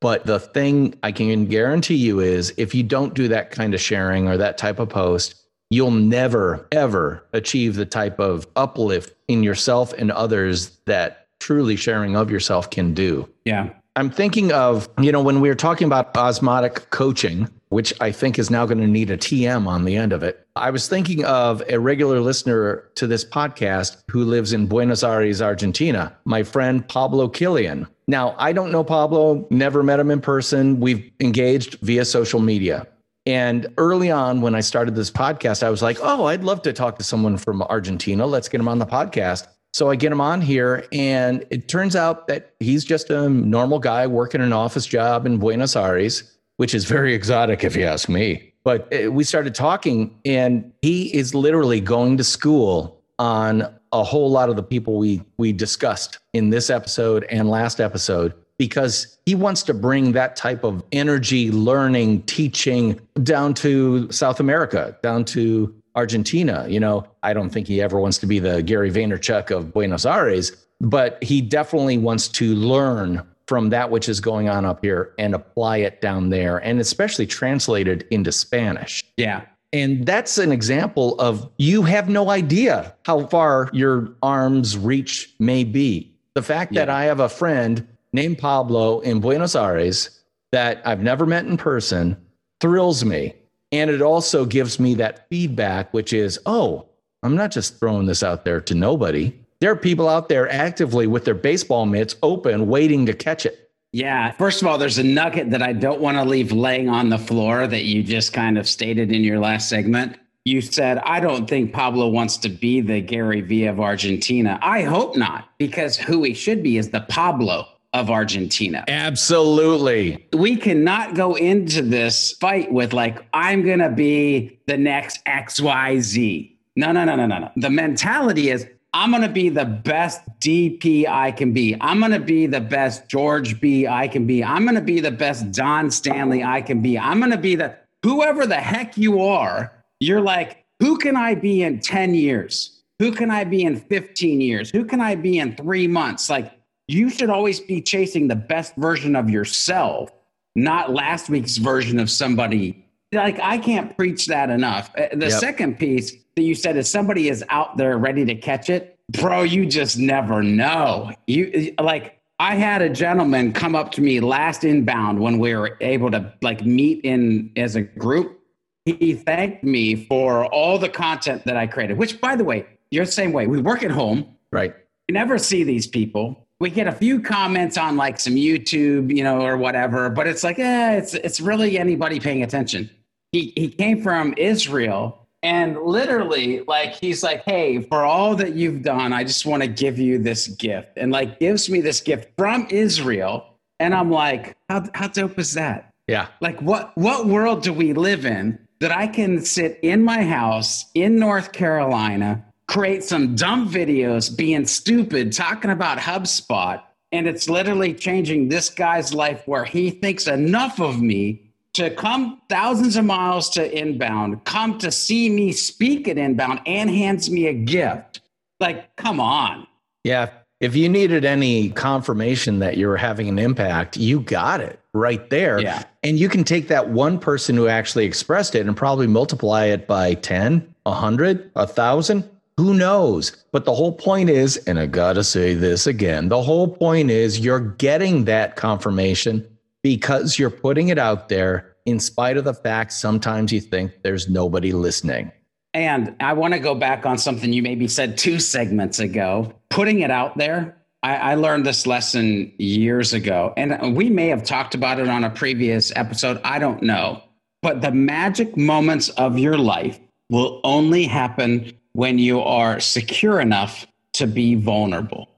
But 0.00 0.26
the 0.26 0.38
thing 0.38 0.94
I 1.02 1.12
can 1.12 1.46
guarantee 1.46 1.96
you 1.96 2.20
is 2.20 2.54
if 2.56 2.74
you 2.74 2.82
don't 2.82 3.14
do 3.14 3.26
that 3.28 3.50
kind 3.50 3.74
of 3.74 3.80
sharing 3.80 4.28
or 4.28 4.36
that 4.36 4.58
type 4.58 4.78
of 4.78 4.88
post, 4.88 5.34
you'll 5.70 5.90
never, 5.90 6.68
ever 6.70 7.26
achieve 7.32 7.74
the 7.74 7.86
type 7.86 8.20
of 8.20 8.46
uplift 8.54 9.14
in 9.28 9.42
yourself 9.42 9.92
and 9.94 10.12
others 10.12 10.70
that 10.84 11.23
truly 11.44 11.76
sharing 11.76 12.16
of 12.16 12.30
yourself 12.30 12.70
can 12.70 12.94
do. 12.94 13.28
Yeah. 13.44 13.68
I'm 13.96 14.08
thinking 14.08 14.50
of, 14.50 14.88
you 14.98 15.12
know, 15.12 15.20
when 15.20 15.42
we 15.42 15.50
were 15.50 15.54
talking 15.54 15.84
about 15.86 16.16
osmotic 16.16 16.88
coaching, 16.88 17.50
which 17.68 17.92
I 18.00 18.12
think 18.12 18.38
is 18.38 18.50
now 18.50 18.64
going 18.64 18.80
to 18.80 18.86
need 18.86 19.10
a 19.10 19.18
TM 19.18 19.66
on 19.66 19.84
the 19.84 19.94
end 19.94 20.14
of 20.14 20.22
it. 20.22 20.48
I 20.56 20.70
was 20.70 20.88
thinking 20.88 21.22
of 21.26 21.62
a 21.68 21.78
regular 21.78 22.20
listener 22.20 22.88
to 22.94 23.06
this 23.06 23.26
podcast 23.26 24.02
who 24.10 24.24
lives 24.24 24.54
in 24.54 24.66
Buenos 24.66 25.04
Aires, 25.04 25.42
Argentina, 25.42 26.16
my 26.24 26.42
friend 26.42 26.88
Pablo 26.88 27.28
Killian. 27.28 27.86
Now, 28.08 28.34
I 28.38 28.54
don't 28.54 28.72
know 28.72 28.82
Pablo, 28.82 29.46
never 29.50 29.82
met 29.82 30.00
him 30.00 30.10
in 30.10 30.22
person. 30.22 30.80
We've 30.80 31.12
engaged 31.20 31.78
via 31.82 32.06
social 32.06 32.40
media. 32.40 32.86
And 33.26 33.66
early 33.76 34.10
on, 34.10 34.40
when 34.40 34.54
I 34.54 34.60
started 34.60 34.94
this 34.94 35.10
podcast, 35.10 35.62
I 35.62 35.68
was 35.68 35.82
like, 35.82 35.98
oh, 36.02 36.24
I'd 36.24 36.44
love 36.44 36.62
to 36.62 36.72
talk 36.72 36.98
to 36.98 37.04
someone 37.04 37.36
from 37.36 37.62
Argentina. 37.62 38.26
Let's 38.26 38.48
get 38.48 38.60
him 38.60 38.68
on 38.68 38.78
the 38.78 38.86
podcast. 38.86 39.46
So 39.74 39.90
I 39.90 39.96
get 39.96 40.12
him 40.12 40.20
on 40.20 40.40
here, 40.40 40.86
and 40.92 41.44
it 41.50 41.66
turns 41.66 41.96
out 41.96 42.28
that 42.28 42.54
he's 42.60 42.84
just 42.84 43.10
a 43.10 43.28
normal 43.28 43.80
guy 43.80 44.06
working 44.06 44.40
an 44.40 44.52
office 44.52 44.86
job 44.86 45.26
in 45.26 45.38
Buenos 45.38 45.74
Aires, 45.74 46.22
which 46.58 46.76
is 46.76 46.84
very 46.84 47.12
exotic 47.12 47.64
if 47.64 47.74
you 47.74 47.82
ask 47.82 48.08
me. 48.08 48.52
But 48.62 48.86
uh, 48.94 49.10
we 49.10 49.24
started 49.24 49.52
talking, 49.52 50.16
and 50.24 50.72
he 50.80 51.12
is 51.12 51.34
literally 51.34 51.80
going 51.80 52.16
to 52.18 52.22
school 52.22 53.02
on 53.18 53.62
a 53.90 54.04
whole 54.04 54.30
lot 54.30 54.48
of 54.48 54.54
the 54.54 54.62
people 54.62 54.96
we 54.96 55.20
we 55.38 55.52
discussed 55.52 56.20
in 56.32 56.50
this 56.50 56.70
episode 56.70 57.24
and 57.28 57.50
last 57.50 57.80
episode 57.80 58.32
because 58.58 59.18
he 59.26 59.34
wants 59.34 59.64
to 59.64 59.74
bring 59.74 60.12
that 60.12 60.36
type 60.36 60.62
of 60.62 60.84
energy, 60.92 61.50
learning, 61.50 62.22
teaching 62.22 63.00
down 63.24 63.54
to 63.54 64.08
South 64.12 64.38
America, 64.38 64.96
down 65.02 65.24
to 65.24 65.74
Argentina. 65.94 66.66
You 66.68 66.80
know, 66.80 67.06
I 67.22 67.32
don't 67.32 67.50
think 67.50 67.66
he 67.66 67.80
ever 67.80 67.98
wants 67.98 68.18
to 68.18 68.26
be 68.26 68.38
the 68.38 68.62
Gary 68.62 68.90
Vaynerchuk 68.90 69.50
of 69.50 69.72
Buenos 69.72 70.04
Aires, 70.04 70.52
but 70.80 71.22
he 71.22 71.40
definitely 71.40 71.98
wants 71.98 72.28
to 72.28 72.54
learn 72.54 73.22
from 73.46 73.70
that 73.70 73.90
which 73.90 74.08
is 74.08 74.20
going 74.20 74.48
on 74.48 74.64
up 74.64 74.82
here 74.82 75.12
and 75.18 75.34
apply 75.34 75.78
it 75.78 76.00
down 76.00 76.30
there 76.30 76.58
and 76.58 76.80
especially 76.80 77.26
translate 77.26 77.86
it 77.86 78.06
into 78.10 78.32
Spanish. 78.32 79.02
Yeah. 79.16 79.42
And 79.72 80.06
that's 80.06 80.38
an 80.38 80.52
example 80.52 81.18
of 81.20 81.50
you 81.58 81.82
have 81.82 82.08
no 82.08 82.30
idea 82.30 82.94
how 83.04 83.26
far 83.26 83.68
your 83.72 84.14
arms 84.22 84.78
reach 84.78 85.34
may 85.38 85.64
be. 85.64 86.14
The 86.34 86.42
fact 86.42 86.72
yeah. 86.72 86.82
that 86.82 86.90
I 86.90 87.04
have 87.04 87.20
a 87.20 87.28
friend 87.28 87.86
named 88.12 88.38
Pablo 88.38 89.00
in 89.00 89.20
Buenos 89.20 89.56
Aires 89.56 90.22
that 90.52 90.80
I've 90.86 91.02
never 91.02 91.26
met 91.26 91.44
in 91.44 91.56
person 91.56 92.16
thrills 92.60 93.04
me 93.04 93.34
and 93.74 93.90
it 93.90 94.00
also 94.00 94.44
gives 94.44 94.78
me 94.78 94.94
that 94.94 95.28
feedback, 95.28 95.92
which 95.92 96.12
is, 96.12 96.38
oh, 96.46 96.86
I'm 97.24 97.34
not 97.34 97.50
just 97.50 97.80
throwing 97.80 98.06
this 98.06 98.22
out 98.22 98.44
there 98.44 98.60
to 98.60 98.74
nobody. 98.74 99.36
There 99.60 99.72
are 99.72 99.76
people 99.76 100.08
out 100.08 100.28
there 100.28 100.48
actively 100.48 101.06
with 101.06 101.24
their 101.24 101.34
baseball 101.34 101.84
mitts 101.84 102.14
open, 102.22 102.68
waiting 102.68 103.04
to 103.06 103.14
catch 103.14 103.44
it. 103.46 103.70
Yeah. 103.92 104.32
First 104.32 104.62
of 104.62 104.68
all, 104.68 104.78
there's 104.78 104.98
a 104.98 105.04
nugget 105.04 105.50
that 105.50 105.62
I 105.62 105.72
don't 105.72 106.00
want 106.00 106.16
to 106.18 106.24
leave 106.24 106.52
laying 106.52 106.88
on 106.88 107.08
the 107.08 107.18
floor 107.18 107.66
that 107.66 107.84
you 107.84 108.02
just 108.02 108.32
kind 108.32 108.58
of 108.58 108.68
stated 108.68 109.10
in 109.10 109.24
your 109.24 109.38
last 109.38 109.68
segment. 109.68 110.18
You 110.44 110.60
said, 110.60 110.98
I 110.98 111.20
don't 111.20 111.48
think 111.48 111.72
Pablo 111.72 112.08
wants 112.08 112.36
to 112.38 112.48
be 112.48 112.80
the 112.80 113.00
Gary 113.00 113.40
Vee 113.40 113.66
of 113.66 113.80
Argentina. 113.80 114.58
I 114.62 114.82
hope 114.82 115.16
not, 115.16 115.48
because 115.58 115.96
who 115.96 116.22
he 116.22 116.34
should 116.34 116.62
be 116.62 116.76
is 116.76 116.90
the 116.90 117.00
Pablo 117.02 117.66
of 117.94 118.10
Argentina. 118.10 118.84
Absolutely. 118.88 120.26
We 120.32 120.56
cannot 120.56 121.14
go 121.14 121.36
into 121.36 121.80
this 121.80 122.32
fight 122.32 122.70
with 122.70 122.92
like, 122.92 123.24
I'm 123.32 123.64
going 123.64 123.78
to 123.78 123.88
be 123.88 124.58
the 124.66 124.76
next 124.76 125.24
XYZ. 125.24 126.56
No, 126.76 126.90
no, 126.90 127.04
no, 127.04 127.14
no, 127.14 127.26
no, 127.26 127.38
no. 127.38 127.52
The 127.56 127.70
mentality 127.70 128.50
is 128.50 128.66
I'm 128.92 129.10
going 129.10 129.22
to 129.22 129.28
be 129.28 129.48
the 129.48 129.64
best 129.64 130.20
DP 130.40 131.06
I 131.06 131.30
can 131.30 131.52
be. 131.52 131.76
I'm 131.80 132.00
going 132.00 132.12
to 132.12 132.20
be 132.20 132.46
the 132.46 132.60
best 132.60 133.08
George 133.08 133.60
B 133.60 133.86
I 133.86 134.08
can 134.08 134.26
be. 134.26 134.42
I'm 134.42 134.64
going 134.64 134.74
to 134.74 134.80
be 134.80 134.98
the 135.00 135.12
best 135.12 135.52
Don 135.52 135.90
Stanley 135.90 136.42
I 136.42 136.62
can 136.62 136.82
be. 136.82 136.98
I'm 136.98 137.20
going 137.20 137.30
to 137.30 137.38
be 137.38 137.54
the 137.54 137.76
whoever 138.02 138.44
the 138.44 138.56
heck 138.56 138.98
you 138.98 139.22
are. 139.22 139.72
You're 140.00 140.20
like, 140.20 140.64
who 140.80 140.98
can 140.98 141.16
I 141.16 141.36
be 141.36 141.62
in 141.62 141.78
10 141.78 142.14
years? 142.14 142.82
Who 142.98 143.12
can 143.12 143.30
I 143.30 143.44
be 143.44 143.62
in 143.62 143.76
15 143.76 144.40
years? 144.40 144.70
Who 144.70 144.84
can 144.84 145.00
I 145.00 145.14
be 145.14 145.38
in 145.38 145.54
three 145.56 145.86
months? 145.86 146.28
Like, 146.28 146.52
you 146.88 147.10
should 147.10 147.30
always 147.30 147.60
be 147.60 147.80
chasing 147.80 148.28
the 148.28 148.36
best 148.36 148.74
version 148.76 149.16
of 149.16 149.30
yourself, 149.30 150.10
not 150.54 150.92
last 150.92 151.28
week's 151.28 151.56
version 151.56 151.98
of 151.98 152.10
somebody. 152.10 152.86
Like, 153.12 153.38
I 153.40 153.58
can't 153.58 153.96
preach 153.96 154.26
that 154.26 154.50
enough. 154.50 154.90
Uh, 154.96 155.08
the 155.12 155.28
yep. 155.28 155.40
second 155.40 155.78
piece 155.78 156.12
that 156.36 156.42
you 156.42 156.54
said 156.54 156.76
is 156.76 156.90
somebody 156.90 157.28
is 157.28 157.44
out 157.48 157.76
there 157.76 157.96
ready 157.96 158.24
to 158.24 158.34
catch 158.34 158.68
it. 158.68 158.98
Bro, 159.10 159.44
you 159.44 159.66
just 159.66 159.98
never 159.98 160.42
know. 160.42 161.12
You 161.26 161.74
like, 161.80 162.20
I 162.38 162.56
had 162.56 162.82
a 162.82 162.88
gentleman 162.88 163.52
come 163.52 163.76
up 163.76 163.92
to 163.92 164.00
me 164.00 164.20
last 164.20 164.64
inbound 164.64 165.20
when 165.20 165.38
we 165.38 165.54
were 165.54 165.76
able 165.80 166.10
to 166.10 166.32
like 166.42 166.64
meet 166.64 167.04
in 167.04 167.52
as 167.56 167.76
a 167.76 167.82
group. 167.82 168.40
He 168.84 169.14
thanked 169.14 169.62
me 169.62 169.94
for 169.94 170.46
all 170.46 170.78
the 170.78 170.88
content 170.88 171.44
that 171.44 171.56
I 171.56 171.66
created, 171.66 171.96
which 171.96 172.20
by 172.20 172.36
the 172.36 172.44
way, 172.44 172.66
you're 172.90 173.06
the 173.06 173.12
same 173.12 173.32
way. 173.32 173.46
We 173.46 173.60
work 173.60 173.82
at 173.82 173.90
home. 173.90 174.36
Right. 174.50 174.74
You 175.08 175.14
never 175.14 175.38
see 175.38 175.64
these 175.64 175.86
people 175.86 176.43
we 176.64 176.70
get 176.70 176.86
a 176.86 176.92
few 176.92 177.20
comments 177.20 177.76
on 177.76 177.94
like 177.94 178.18
some 178.18 178.36
YouTube, 178.36 179.14
you 179.14 179.22
know, 179.22 179.42
or 179.42 179.58
whatever, 179.58 180.08
but 180.08 180.26
it's 180.26 180.42
like, 180.42 180.58
eh, 180.58 180.94
it's 180.94 181.12
it's 181.12 181.38
really 181.38 181.78
anybody 181.78 182.18
paying 182.18 182.42
attention. 182.42 182.88
He 183.32 183.52
he 183.54 183.68
came 183.68 184.02
from 184.02 184.32
Israel 184.38 185.28
and 185.42 185.76
literally 185.82 186.62
like 186.66 186.94
he's 186.94 187.22
like, 187.22 187.44
"Hey, 187.44 187.82
for 187.82 188.02
all 188.02 188.34
that 188.36 188.54
you've 188.54 188.80
done, 188.80 189.12
I 189.12 189.24
just 189.24 189.44
want 189.44 189.62
to 189.62 189.68
give 189.68 189.98
you 189.98 190.18
this 190.18 190.48
gift." 190.48 190.96
And 190.96 191.12
like 191.12 191.38
gives 191.38 191.68
me 191.68 191.82
this 191.82 192.00
gift 192.00 192.30
from 192.38 192.66
Israel, 192.70 193.44
and 193.78 193.94
I'm 193.94 194.10
like, 194.10 194.56
"How 194.70 194.84
how 194.94 195.08
dope 195.08 195.38
is 195.38 195.52
that?" 195.52 195.92
Yeah. 196.08 196.28
Like 196.40 196.62
what 196.62 196.96
what 196.96 197.26
world 197.26 197.62
do 197.62 197.74
we 197.74 197.92
live 197.92 198.24
in 198.24 198.58
that 198.80 198.90
I 198.90 199.06
can 199.06 199.44
sit 199.44 199.78
in 199.82 200.02
my 200.02 200.22
house 200.22 200.86
in 200.94 201.18
North 201.18 201.52
Carolina 201.52 202.42
create 202.66 203.04
some 203.04 203.34
dumb 203.34 203.68
videos 203.68 204.34
being 204.34 204.66
stupid, 204.66 205.32
talking 205.32 205.70
about 205.70 205.98
HubSpot. 205.98 206.82
And 207.12 207.28
it's 207.28 207.48
literally 207.48 207.94
changing 207.94 208.48
this 208.48 208.68
guy's 208.68 209.14
life 209.14 209.42
where 209.46 209.64
he 209.64 209.90
thinks 209.90 210.26
enough 210.26 210.80
of 210.80 211.00
me 211.00 211.42
to 211.74 211.90
come 211.90 212.40
thousands 212.48 212.96
of 212.96 213.04
miles 213.04 213.50
to 213.50 213.78
inbound, 213.78 214.44
come 214.44 214.78
to 214.78 214.90
see 214.90 215.28
me 215.28 215.52
speak 215.52 216.08
at 216.08 216.18
inbound, 216.18 216.60
and 216.66 216.88
hands 216.88 217.30
me 217.30 217.46
a 217.46 217.52
gift. 217.52 218.20
Like, 218.60 218.94
come 218.96 219.20
on. 219.20 219.66
Yeah. 220.04 220.30
If 220.60 220.76
you 220.76 220.88
needed 220.88 221.24
any 221.24 221.70
confirmation 221.70 222.60
that 222.60 222.78
you're 222.78 222.96
having 222.96 223.28
an 223.28 223.38
impact, 223.38 223.96
you 223.96 224.20
got 224.20 224.60
it 224.60 224.78
right 224.92 225.28
there. 225.30 225.60
Yeah. 225.60 225.82
And 226.02 226.18
you 226.18 226.28
can 226.28 226.44
take 226.44 226.68
that 226.68 226.90
one 226.90 227.18
person 227.18 227.56
who 227.56 227.66
actually 227.66 228.06
expressed 228.06 228.54
it 228.54 228.66
and 228.66 228.76
probably 228.76 229.08
multiply 229.08 229.64
it 229.66 229.86
by 229.86 230.14
10, 230.14 230.74
100, 230.84 231.50
1,000 231.52 232.30
who 232.56 232.74
knows? 232.74 233.44
But 233.52 233.64
the 233.64 233.74
whole 233.74 233.92
point 233.92 234.30
is, 234.30 234.56
and 234.58 234.78
I 234.78 234.86
got 234.86 235.14
to 235.14 235.24
say 235.24 235.54
this 235.54 235.86
again 235.86 236.28
the 236.28 236.42
whole 236.42 236.68
point 236.68 237.10
is 237.10 237.40
you're 237.40 237.60
getting 237.60 238.24
that 238.24 238.56
confirmation 238.56 239.46
because 239.82 240.38
you're 240.38 240.50
putting 240.50 240.88
it 240.88 240.98
out 240.98 241.28
there 241.28 241.76
in 241.84 242.00
spite 242.00 242.36
of 242.36 242.44
the 242.44 242.54
fact 242.54 242.92
sometimes 242.92 243.52
you 243.52 243.60
think 243.60 243.92
there's 244.02 244.28
nobody 244.28 244.72
listening. 244.72 245.30
And 245.74 246.14
I 246.20 246.32
want 246.32 246.54
to 246.54 246.60
go 246.60 246.74
back 246.74 247.04
on 247.04 247.18
something 247.18 247.52
you 247.52 247.62
maybe 247.62 247.88
said 247.88 248.16
two 248.16 248.38
segments 248.38 249.00
ago. 249.00 249.52
Putting 249.70 250.00
it 250.00 250.10
out 250.10 250.38
there, 250.38 250.76
I, 251.02 251.16
I 251.16 251.34
learned 251.34 251.66
this 251.66 251.86
lesson 251.86 252.52
years 252.58 253.12
ago, 253.12 253.52
and 253.56 253.96
we 253.96 254.08
may 254.08 254.28
have 254.28 254.44
talked 254.44 254.74
about 254.76 255.00
it 255.00 255.08
on 255.08 255.24
a 255.24 255.30
previous 255.30 255.92
episode. 255.96 256.40
I 256.44 256.60
don't 256.60 256.82
know. 256.82 257.22
But 257.60 257.80
the 257.80 257.90
magic 257.90 258.56
moments 258.56 259.08
of 259.10 259.38
your 259.38 259.58
life 259.58 259.98
will 260.30 260.60
only 260.64 261.04
happen 261.04 261.72
when 261.94 262.18
you 262.18 262.40
are 262.40 262.78
secure 262.80 263.40
enough 263.40 263.86
to 264.12 264.26
be 264.26 264.54
vulnerable. 264.54 265.28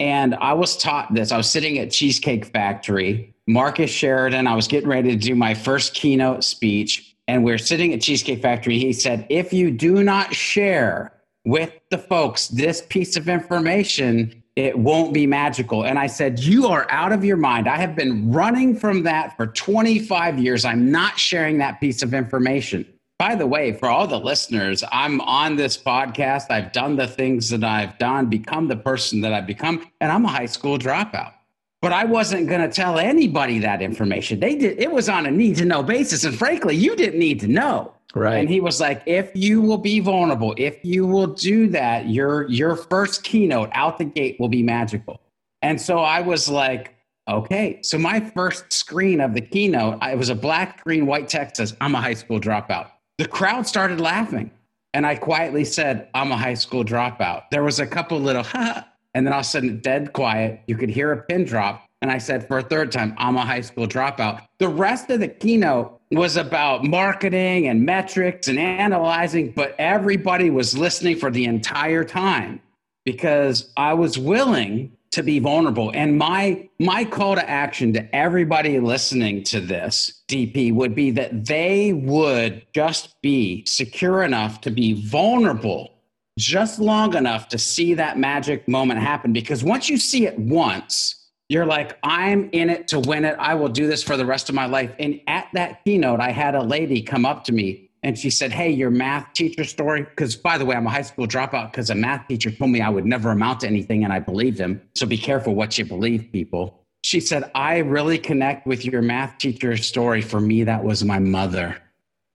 And 0.00 0.34
I 0.34 0.52
was 0.54 0.76
taught 0.76 1.14
this. 1.14 1.30
I 1.30 1.36
was 1.36 1.50
sitting 1.50 1.78
at 1.78 1.90
Cheesecake 1.90 2.46
Factory, 2.46 3.34
Marcus 3.46 3.90
Sheridan. 3.90 4.46
I 4.46 4.54
was 4.54 4.66
getting 4.66 4.88
ready 4.88 5.10
to 5.10 5.16
do 5.16 5.34
my 5.34 5.54
first 5.54 5.94
keynote 5.94 6.44
speech. 6.44 7.14
And 7.28 7.44
we 7.44 7.52
we're 7.52 7.58
sitting 7.58 7.92
at 7.92 8.02
Cheesecake 8.02 8.42
Factory. 8.42 8.78
He 8.78 8.92
said, 8.92 9.26
If 9.30 9.52
you 9.52 9.70
do 9.70 10.02
not 10.02 10.34
share 10.34 11.12
with 11.44 11.72
the 11.90 11.98
folks 11.98 12.48
this 12.48 12.82
piece 12.88 13.16
of 13.16 13.28
information, 13.28 14.42
it 14.54 14.78
won't 14.78 15.12
be 15.12 15.26
magical. 15.26 15.84
And 15.84 15.98
I 15.98 16.06
said, 16.06 16.40
You 16.40 16.66
are 16.66 16.86
out 16.90 17.12
of 17.12 17.24
your 17.24 17.36
mind. 17.36 17.68
I 17.68 17.76
have 17.76 17.94
been 17.94 18.30
running 18.32 18.76
from 18.76 19.02
that 19.04 19.36
for 19.36 19.46
25 19.46 20.38
years. 20.38 20.64
I'm 20.64 20.90
not 20.90 21.18
sharing 21.18 21.58
that 21.58 21.80
piece 21.80 22.02
of 22.02 22.14
information. 22.14 22.86
By 23.18 23.34
the 23.34 23.46
way, 23.46 23.72
for 23.72 23.88
all 23.88 24.06
the 24.06 24.20
listeners, 24.20 24.84
I'm 24.92 25.22
on 25.22 25.56
this 25.56 25.78
podcast. 25.78 26.50
I've 26.50 26.72
done 26.72 26.96
the 26.96 27.06
things 27.06 27.48
that 27.48 27.64
I've 27.64 27.96
done, 27.98 28.26
become 28.26 28.68
the 28.68 28.76
person 28.76 29.22
that 29.22 29.32
I've 29.32 29.46
become, 29.46 29.86
and 30.02 30.12
I'm 30.12 30.26
a 30.26 30.28
high 30.28 30.46
school 30.46 30.78
dropout. 30.78 31.32
But 31.80 31.92
I 31.92 32.04
wasn't 32.04 32.48
going 32.48 32.60
to 32.60 32.74
tell 32.74 32.98
anybody 32.98 33.58
that 33.60 33.80
information. 33.80 34.40
They 34.40 34.56
did. 34.56 34.78
It 34.78 34.90
was 34.90 35.08
on 35.08 35.24
a 35.24 35.30
need 35.30 35.56
to 35.56 35.64
know 35.64 35.82
basis, 35.82 36.24
and 36.24 36.36
frankly, 36.36 36.76
you 36.76 36.94
didn't 36.94 37.18
need 37.18 37.40
to 37.40 37.48
know. 37.48 37.94
Right. 38.14 38.36
And 38.36 38.48
he 38.48 38.60
was 38.60 38.80
like, 38.80 39.02
if 39.06 39.30
you 39.34 39.60
will 39.60 39.78
be 39.78 40.00
vulnerable, 40.00 40.54
if 40.56 40.82
you 40.82 41.06
will 41.06 41.26
do 41.26 41.68
that, 41.68 42.08
your 42.08 42.48
your 42.48 42.76
first 42.76 43.24
keynote 43.24 43.70
out 43.72 43.98
the 43.98 44.04
gate 44.04 44.36
will 44.38 44.48
be 44.48 44.62
magical. 44.62 45.20
And 45.62 45.80
so 45.80 45.98
I 45.98 46.20
was 46.20 46.48
like, 46.48 46.94
okay. 47.28 47.80
So 47.82 47.98
my 47.98 48.20
first 48.20 48.72
screen 48.72 49.20
of 49.20 49.34
the 49.34 49.40
keynote, 49.40 49.98
it 50.02 50.16
was 50.16 50.28
a 50.28 50.34
black 50.34 50.84
green, 50.84 51.06
white 51.06 51.28
text 51.28 51.56
says, 51.56 51.76
I'm 51.80 51.94
a 51.94 52.00
high 52.00 52.14
school 52.14 52.40
dropout. 52.40 52.90
The 53.18 53.26
crowd 53.26 53.66
started 53.66 54.00
laughing. 54.00 54.50
And 54.92 55.06
I 55.06 55.14
quietly 55.14 55.64
said, 55.64 56.08
I'm 56.14 56.32
a 56.32 56.36
high 56.36 56.54
school 56.54 56.84
dropout. 56.84 57.44
There 57.50 57.62
was 57.62 57.80
a 57.80 57.86
couple 57.86 58.18
little, 58.18 58.42
ha, 58.44 58.86
and 59.14 59.26
then 59.26 59.32
all 59.32 59.40
of 59.40 59.46
a 59.46 59.48
sudden, 59.48 59.80
dead 59.80 60.12
quiet. 60.12 60.60
You 60.66 60.76
could 60.76 60.90
hear 60.90 61.12
a 61.12 61.22
pin 61.22 61.44
drop. 61.44 61.86
And 62.02 62.10
I 62.10 62.18
said 62.18 62.46
for 62.46 62.58
a 62.58 62.62
third 62.62 62.92
time, 62.92 63.14
I'm 63.16 63.36
a 63.36 63.44
high 63.44 63.62
school 63.62 63.86
dropout. 63.86 64.42
The 64.58 64.68
rest 64.68 65.10
of 65.10 65.20
the 65.20 65.28
keynote 65.28 66.00
was 66.12 66.36
about 66.36 66.84
marketing 66.84 67.68
and 67.68 67.84
metrics 67.84 68.48
and 68.48 68.58
analyzing, 68.58 69.52
but 69.52 69.74
everybody 69.78 70.50
was 70.50 70.76
listening 70.76 71.16
for 71.16 71.30
the 71.30 71.46
entire 71.46 72.04
time 72.04 72.60
because 73.04 73.70
I 73.76 73.94
was 73.94 74.18
willing 74.18 74.95
to 75.10 75.22
be 75.22 75.38
vulnerable. 75.38 75.90
And 75.94 76.18
my 76.18 76.68
my 76.78 77.04
call 77.04 77.34
to 77.34 77.48
action 77.48 77.92
to 77.94 78.14
everybody 78.14 78.80
listening 78.80 79.44
to 79.44 79.60
this 79.60 80.22
DP 80.28 80.74
would 80.74 80.94
be 80.94 81.10
that 81.12 81.46
they 81.46 81.92
would 81.92 82.66
just 82.74 83.20
be 83.22 83.64
secure 83.66 84.22
enough 84.22 84.60
to 84.62 84.70
be 84.70 84.94
vulnerable 85.08 85.92
just 86.38 86.78
long 86.78 87.14
enough 87.14 87.48
to 87.48 87.58
see 87.58 87.94
that 87.94 88.18
magic 88.18 88.68
moment 88.68 89.00
happen. 89.00 89.32
Because 89.32 89.64
once 89.64 89.88
you 89.88 89.96
see 89.96 90.26
it 90.26 90.38
once 90.38 91.22
you're 91.48 91.66
like 91.66 91.96
i'm 92.02 92.50
in 92.50 92.68
it 92.68 92.88
to 92.88 92.98
win 92.98 93.24
it. 93.24 93.36
I 93.38 93.54
will 93.54 93.68
do 93.68 93.86
this 93.86 94.02
for 94.02 94.16
the 94.16 94.26
rest 94.26 94.48
of 94.48 94.54
my 94.54 94.66
life. 94.66 94.92
And 94.98 95.20
at 95.26 95.48
that 95.54 95.84
keynote 95.84 96.20
i 96.20 96.30
had 96.30 96.54
a 96.54 96.62
lady 96.62 97.02
come 97.02 97.24
up 97.24 97.44
to 97.44 97.52
me 97.52 97.85
and 98.06 98.16
she 98.16 98.30
said, 98.30 98.52
Hey, 98.52 98.70
your 98.70 98.90
math 98.90 99.32
teacher 99.32 99.64
story. 99.64 100.02
Because 100.02 100.36
by 100.36 100.58
the 100.58 100.64
way, 100.64 100.76
I'm 100.76 100.86
a 100.86 100.90
high 100.90 101.02
school 101.02 101.26
dropout 101.26 101.72
because 101.72 101.90
a 101.90 101.94
math 101.96 102.28
teacher 102.28 102.52
told 102.52 102.70
me 102.70 102.80
I 102.80 102.88
would 102.88 103.04
never 103.04 103.32
amount 103.32 103.60
to 103.60 103.66
anything, 103.66 104.04
and 104.04 104.12
I 104.12 104.20
believed 104.20 104.58
him. 104.58 104.80
So 104.94 105.06
be 105.06 105.18
careful 105.18 105.56
what 105.56 105.76
you 105.76 105.84
believe, 105.84 106.30
people. 106.30 106.84
She 107.02 107.18
said, 107.18 107.50
I 107.56 107.78
really 107.78 108.16
connect 108.16 108.64
with 108.64 108.84
your 108.84 109.02
math 109.02 109.38
teacher 109.38 109.76
story. 109.76 110.22
For 110.22 110.40
me, 110.40 110.62
that 110.62 110.84
was 110.84 111.02
my 111.02 111.18
mother. 111.18 111.82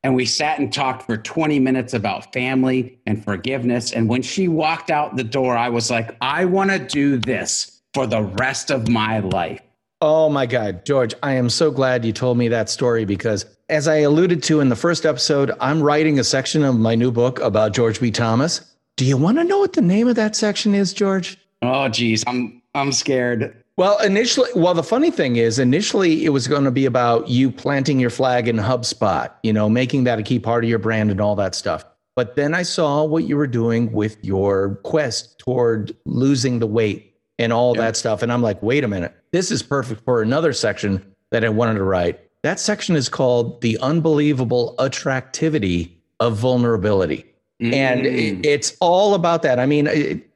And 0.03 0.13
we 0.13 0.25
sat 0.25 0.59
and 0.59 0.73
talked 0.73 1.03
for 1.03 1.15
20 1.15 1.59
minutes 1.59 1.93
about 1.93 2.33
family 2.33 2.99
and 3.05 3.23
forgiveness. 3.23 3.93
And 3.93 4.09
when 4.09 4.23
she 4.23 4.49
walked 4.49 4.89
out 4.89 5.15
the 5.15 5.23
door, 5.23 5.55
I 5.55 5.69
was 5.69 5.89
like, 5.89 6.17
I 6.19 6.43
want 6.45 6.71
to 6.71 6.79
do 6.79 7.17
this 7.17 7.81
for 7.93 8.07
the 8.07 8.23
rest 8.23 8.71
of 8.71 8.89
my 8.89 9.19
life. 9.19 9.61
Oh 10.03 10.29
my 10.29 10.47
God, 10.47 10.83
George, 10.83 11.13
I 11.21 11.33
am 11.33 11.47
so 11.47 11.69
glad 11.69 12.03
you 12.03 12.11
told 12.11 12.35
me 12.35 12.47
that 12.47 12.71
story 12.71 13.05
because, 13.05 13.45
as 13.69 13.87
I 13.87 13.97
alluded 13.97 14.41
to 14.43 14.59
in 14.59 14.69
the 14.69 14.75
first 14.75 15.05
episode, 15.05 15.51
I'm 15.61 15.83
writing 15.83 16.17
a 16.17 16.23
section 16.23 16.63
of 16.63 16.75
my 16.75 16.95
new 16.95 17.11
book 17.11 17.39
about 17.39 17.73
George 17.73 18.01
B. 18.01 18.09
Thomas. 18.09 18.61
Do 18.97 19.05
you 19.05 19.15
want 19.15 19.37
to 19.37 19.43
know 19.43 19.59
what 19.59 19.73
the 19.73 19.81
name 19.81 20.07
of 20.07 20.15
that 20.15 20.35
section 20.35 20.73
is, 20.73 20.91
George? 20.91 21.37
Oh, 21.61 21.87
geez, 21.87 22.23
I'm 22.25 22.63
I'm 22.73 22.91
scared. 22.91 23.55
Well, 23.77 23.99
initially, 23.99 24.49
well, 24.55 24.73
the 24.73 24.81
funny 24.81 25.11
thing 25.11 25.35
is, 25.35 25.59
initially, 25.59 26.25
it 26.25 26.29
was 26.29 26.47
going 26.47 26.63
to 26.63 26.71
be 26.71 26.87
about 26.87 27.29
you 27.29 27.51
planting 27.51 27.99
your 27.99 28.09
flag 28.09 28.47
in 28.47 28.57
HubSpot, 28.57 29.31
you 29.43 29.53
know, 29.53 29.69
making 29.69 30.05
that 30.05 30.17
a 30.17 30.23
key 30.23 30.39
part 30.39 30.63
of 30.63 30.69
your 30.69 30.79
brand 30.79 31.11
and 31.11 31.21
all 31.21 31.35
that 31.35 31.53
stuff. 31.53 31.85
But 32.15 32.35
then 32.35 32.55
I 32.55 32.63
saw 32.63 33.03
what 33.03 33.25
you 33.25 33.37
were 33.37 33.47
doing 33.47 33.91
with 33.91 34.17
your 34.23 34.79
quest 34.83 35.37
toward 35.37 35.95
losing 36.05 36.57
the 36.57 36.67
weight 36.67 37.10
and 37.41 37.51
all 37.51 37.75
yep. 37.75 37.81
that 37.81 37.97
stuff. 37.97 38.21
And 38.21 38.31
I'm 38.31 38.41
like, 38.41 38.61
wait 38.61 38.83
a 38.83 38.87
minute, 38.87 39.13
this 39.31 39.51
is 39.51 39.63
perfect 39.63 40.05
for 40.05 40.21
another 40.21 40.53
section 40.53 41.03
that 41.31 41.43
I 41.43 41.49
wanted 41.49 41.75
to 41.75 41.83
write. 41.83 42.19
That 42.43 42.59
section 42.59 42.95
is 42.95 43.09
called 43.09 43.61
The 43.61 43.77
Unbelievable 43.79 44.75
Attractivity 44.79 46.01
of 46.19 46.37
Vulnerability. 46.37 47.25
Mm. 47.61 47.73
And 47.73 48.05
it's 48.45 48.75
all 48.79 49.13
about 49.13 49.41
that. 49.43 49.59
I 49.59 49.65
mean, 49.65 49.85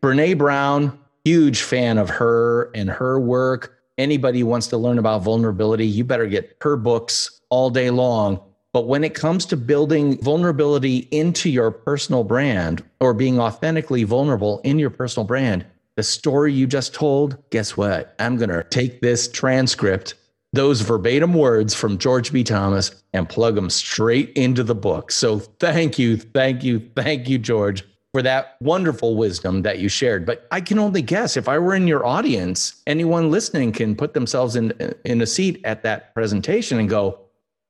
Brene 0.01 0.37
Brown, 0.37 0.97
huge 1.23 1.61
fan 1.61 1.97
of 1.97 2.09
her 2.09 2.71
and 2.75 2.89
her 2.89 3.19
work. 3.19 3.77
Anybody 3.97 4.43
wants 4.43 4.67
to 4.67 4.77
learn 4.77 4.99
about 4.99 5.23
vulnerability, 5.23 5.87
you 5.87 6.03
better 6.03 6.27
get 6.27 6.57
her 6.61 6.75
books 6.75 7.41
all 7.49 7.69
day 7.69 7.89
long. 7.89 8.39
But 8.73 8.87
when 8.87 9.05
it 9.05 9.13
comes 9.13 9.45
to 9.45 9.57
building 9.57 10.21
vulnerability 10.21 11.07
into 11.11 11.49
your 11.49 11.71
personal 11.71 12.25
brand 12.25 12.83
or 12.99 13.13
being 13.13 13.39
authentically 13.39 14.03
vulnerable 14.03 14.59
in 14.65 14.79
your 14.79 14.89
personal 14.89 15.25
brand, 15.25 15.65
the 15.95 16.03
story 16.03 16.53
you 16.53 16.67
just 16.67 16.93
told, 16.93 17.37
guess 17.49 17.77
what? 17.77 18.15
I'm 18.19 18.37
going 18.37 18.49
to 18.49 18.63
take 18.63 19.01
this 19.01 19.29
transcript, 19.29 20.15
those 20.53 20.81
verbatim 20.81 21.33
words 21.33 21.73
from 21.73 21.97
George 21.97 22.31
B. 22.33 22.43
Thomas, 22.43 23.03
and 23.13 23.29
plug 23.29 23.55
them 23.55 23.69
straight 23.69 24.31
into 24.33 24.63
the 24.63 24.75
book. 24.75 25.11
So 25.11 25.39
thank 25.39 25.97
you, 25.97 26.17
thank 26.17 26.63
you, 26.63 26.79
thank 26.95 27.29
you, 27.29 27.37
George, 27.37 27.83
for 28.13 28.21
that 28.21 28.57
wonderful 28.61 29.15
wisdom 29.15 29.61
that 29.61 29.79
you 29.79 29.89
shared. 29.89 30.25
But 30.25 30.47
I 30.51 30.61
can 30.61 30.79
only 30.79 31.01
guess 31.01 31.37
if 31.37 31.47
I 31.47 31.59
were 31.59 31.75
in 31.75 31.87
your 31.87 32.05
audience, 32.05 32.81
anyone 32.87 33.31
listening 33.31 33.71
can 33.71 33.95
put 33.95 34.13
themselves 34.13 34.55
in, 34.55 34.71
in 35.05 35.21
a 35.21 35.27
seat 35.27 35.61
at 35.63 35.83
that 35.83 36.13
presentation 36.13 36.79
and 36.79 36.89
go, 36.89 37.19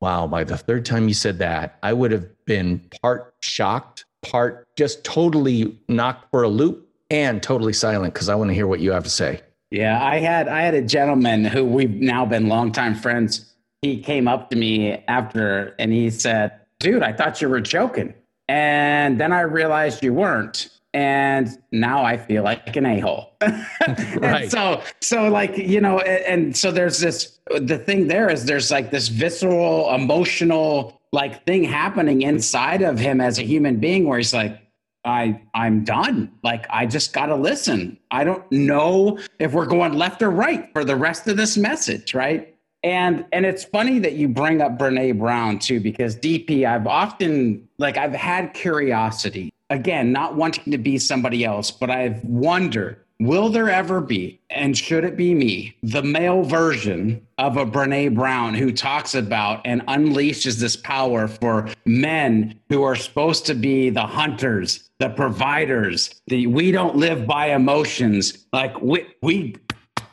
wow, 0.01 0.27
by 0.27 0.43
the 0.43 0.57
third 0.57 0.85
time 0.85 1.07
you 1.07 1.13
said 1.13 1.39
that, 1.39 1.77
I 1.81 1.93
would 1.93 2.11
have 2.11 2.27
been 2.45 2.79
part 3.01 3.33
shocked, 3.41 4.05
part 4.21 4.67
just 4.75 5.03
totally 5.03 5.77
knocked 5.87 6.29
for 6.31 6.43
a 6.43 6.47
loop 6.47 6.84
and 7.09 7.41
totally 7.41 7.73
silent 7.73 8.13
because 8.13 8.29
I 8.29 8.35
want 8.35 8.49
to 8.49 8.53
hear 8.53 8.67
what 8.67 8.79
you 8.79 8.91
have 8.91 9.03
to 9.03 9.09
say. 9.09 9.41
Yeah, 9.71 10.03
I 10.03 10.19
had 10.19 10.47
I 10.47 10.61
had 10.61 10.73
a 10.73 10.81
gentleman 10.81 11.43
who 11.43 11.65
we've 11.65 11.89
now 11.89 12.25
been 12.25 12.47
longtime 12.47 12.95
friends. 12.95 13.53
He 13.81 14.01
came 14.01 14.27
up 14.27 14.49
to 14.51 14.55
me 14.55 15.03
after 15.07 15.75
and 15.79 15.91
he 15.91 16.09
said, 16.09 16.51
"Dude, 16.79 17.03
I 17.03 17.13
thought 17.13 17.41
you 17.41 17.49
were 17.49 17.61
joking." 17.61 18.13
And 18.47 19.19
then 19.19 19.31
I 19.31 19.41
realized 19.41 20.03
you 20.03 20.13
weren't. 20.13 20.69
And 20.93 21.49
now 21.73 22.05
I 22.05 22.15
feel 22.15 22.43
like 22.43 22.73
an 22.77 22.85
a-hole. 22.85 23.35
right. 24.17 24.49
So 24.49 24.81
so 25.01 25.27
like, 25.27 25.57
you 25.57 25.81
know, 25.81 25.99
and, 25.99 26.45
and 26.45 26.57
so 26.57 26.71
there's 26.71 26.99
this 26.99 27.37
the 27.59 27.77
thing 27.77 28.07
there 28.07 28.29
is 28.29 28.45
there's 28.45 28.71
like 28.71 28.91
this 28.91 29.09
visceral 29.09 29.93
emotional 29.93 31.01
like 31.11 31.45
thing 31.45 31.63
happening 31.65 32.21
inside 32.21 32.81
of 32.81 32.97
him 32.97 33.19
as 33.19 33.39
a 33.39 33.43
human 33.43 33.77
being 33.77 34.07
where 34.07 34.17
he's 34.17 34.33
like 34.33 34.57
I 35.05 35.41
I'm 35.53 35.83
done. 35.83 36.31
Like 36.43 36.65
I 36.69 36.85
just 36.85 37.13
got 37.13 37.27
to 37.27 37.35
listen. 37.35 37.97
I 38.11 38.23
don't 38.23 38.49
know 38.51 39.19
if 39.39 39.53
we're 39.53 39.65
going 39.65 39.93
left 39.93 40.21
or 40.21 40.31
right 40.31 40.69
for 40.73 40.83
the 40.83 40.95
rest 40.95 41.27
of 41.27 41.37
this 41.37 41.57
message, 41.57 42.13
right? 42.13 42.55
And 42.83 43.25
and 43.31 43.45
it's 43.45 43.63
funny 43.63 43.99
that 43.99 44.13
you 44.13 44.27
bring 44.27 44.61
up 44.61 44.77
Brene 44.77 45.17
Brown 45.17 45.59
too 45.59 45.79
because 45.79 46.15
DP 46.15 46.65
I've 46.65 46.87
often 46.87 47.67
like 47.77 47.97
I've 47.97 48.13
had 48.13 48.53
curiosity. 48.53 49.51
Again, 49.71 50.11
not 50.11 50.35
wanting 50.35 50.71
to 50.71 50.77
be 50.77 50.99
somebody 50.99 51.43
else, 51.43 51.71
but 51.71 51.89
I've 51.89 52.23
wondered 52.23 52.99
Will 53.19 53.47
there 53.47 53.69
ever 53.69 54.01
be, 54.01 54.41
and 54.49 54.77
should 54.77 55.05
it 55.05 55.15
be 55.15 55.33
me, 55.33 55.77
the 55.81 56.03
male 56.03 56.43
version 56.43 57.25
of 57.37 57.55
a 57.55 57.65
Brene 57.65 58.13
Brown 58.13 58.53
who 58.53 58.73
talks 58.73 59.15
about 59.15 59.61
and 59.63 59.81
unleashes 59.87 60.59
this 60.59 60.75
power 60.75 61.29
for 61.29 61.69
men 61.85 62.59
who 62.67 62.83
are 62.83 62.95
supposed 62.97 63.45
to 63.45 63.53
be 63.53 63.89
the 63.89 64.05
hunters, 64.05 64.89
the 64.99 65.09
providers, 65.09 66.21
the 66.27 66.47
we 66.47 66.71
don't 66.71 66.97
live 66.97 67.25
by 67.25 67.51
emotions. 67.51 68.47
Like 68.51 68.81
we 68.81 69.07
we 69.21 69.55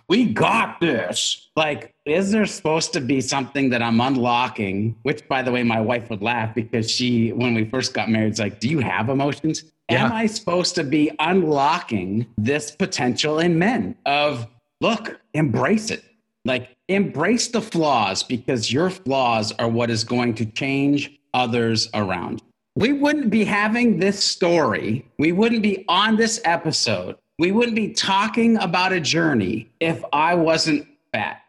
we 0.09 0.27
got 0.27 0.79
this. 0.79 1.49
Like, 1.57 1.95
is 2.05 2.31
there 2.31 2.47
supposed 2.47 2.93
to 2.93 3.01
be 3.01 3.21
something 3.21 3.71
that 3.71 3.83
I'm 3.83 4.01
unlocking? 4.01 4.95
Which, 5.03 5.27
by 5.27 5.43
the 5.43 5.51
way, 5.51 5.63
my 5.63 5.81
wife 5.81 6.11
would 6.11 6.23
laugh 6.23 6.55
because 6.55 6.91
she, 6.91 7.33
when 7.33 7.55
we 7.55 7.65
first 7.65 7.95
got 7.95 8.11
married, 8.11 8.35
is 8.35 8.39
like, 8.39 8.61
Do 8.61 8.69
you 8.69 8.81
have 8.81 9.09
emotions? 9.09 9.65
Am 9.97 10.13
I 10.13 10.27
supposed 10.27 10.75
to 10.77 10.85
be 10.85 11.11
unlocking 11.19 12.27
this 12.37 12.71
potential 12.71 13.39
in 13.39 13.59
men 13.59 13.97
of 14.07 14.47
look, 14.83 15.21
embrace 15.33 15.91
it. 15.91 16.05
Like, 16.45 16.77
embrace 16.89 17.49
the 17.49 17.63
flaws 17.63 18.23
because 18.25 18.73
your 18.73 18.91
flaws 18.91 19.53
are 19.53 19.69
what 19.69 19.91
is 19.91 20.03
going 20.03 20.35
to 20.35 20.45
change 20.45 21.19
others 21.33 21.89
around. 21.95 22.43
We 22.75 22.93
wouldn't 22.93 23.31
be 23.31 23.45
having 23.45 23.99
this 24.01 24.23
story. 24.23 25.07
We 25.19 25.31
wouldn't 25.33 25.63
be 25.63 25.85
on 25.89 26.17
this 26.17 26.41
episode. 26.45 27.17
We 27.39 27.53
wouldn't 27.53 27.77
be 27.77 27.93
talking 27.93 28.57
about 28.57 28.93
a 28.93 29.01
journey 29.01 29.71
if 29.79 30.03
I 30.13 30.35
wasn't 30.35 30.87
fat. 31.13 31.43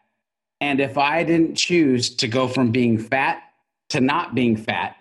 And 0.62 0.80
if 0.80 0.98
I 0.98 1.24
didn't 1.24 1.56
choose 1.56 2.10
to 2.16 2.28
go 2.28 2.48
from 2.48 2.72
being 2.72 2.98
fat 2.98 3.42
to 3.90 4.00
not 4.00 4.36
being 4.36 4.56
fat 4.56 4.96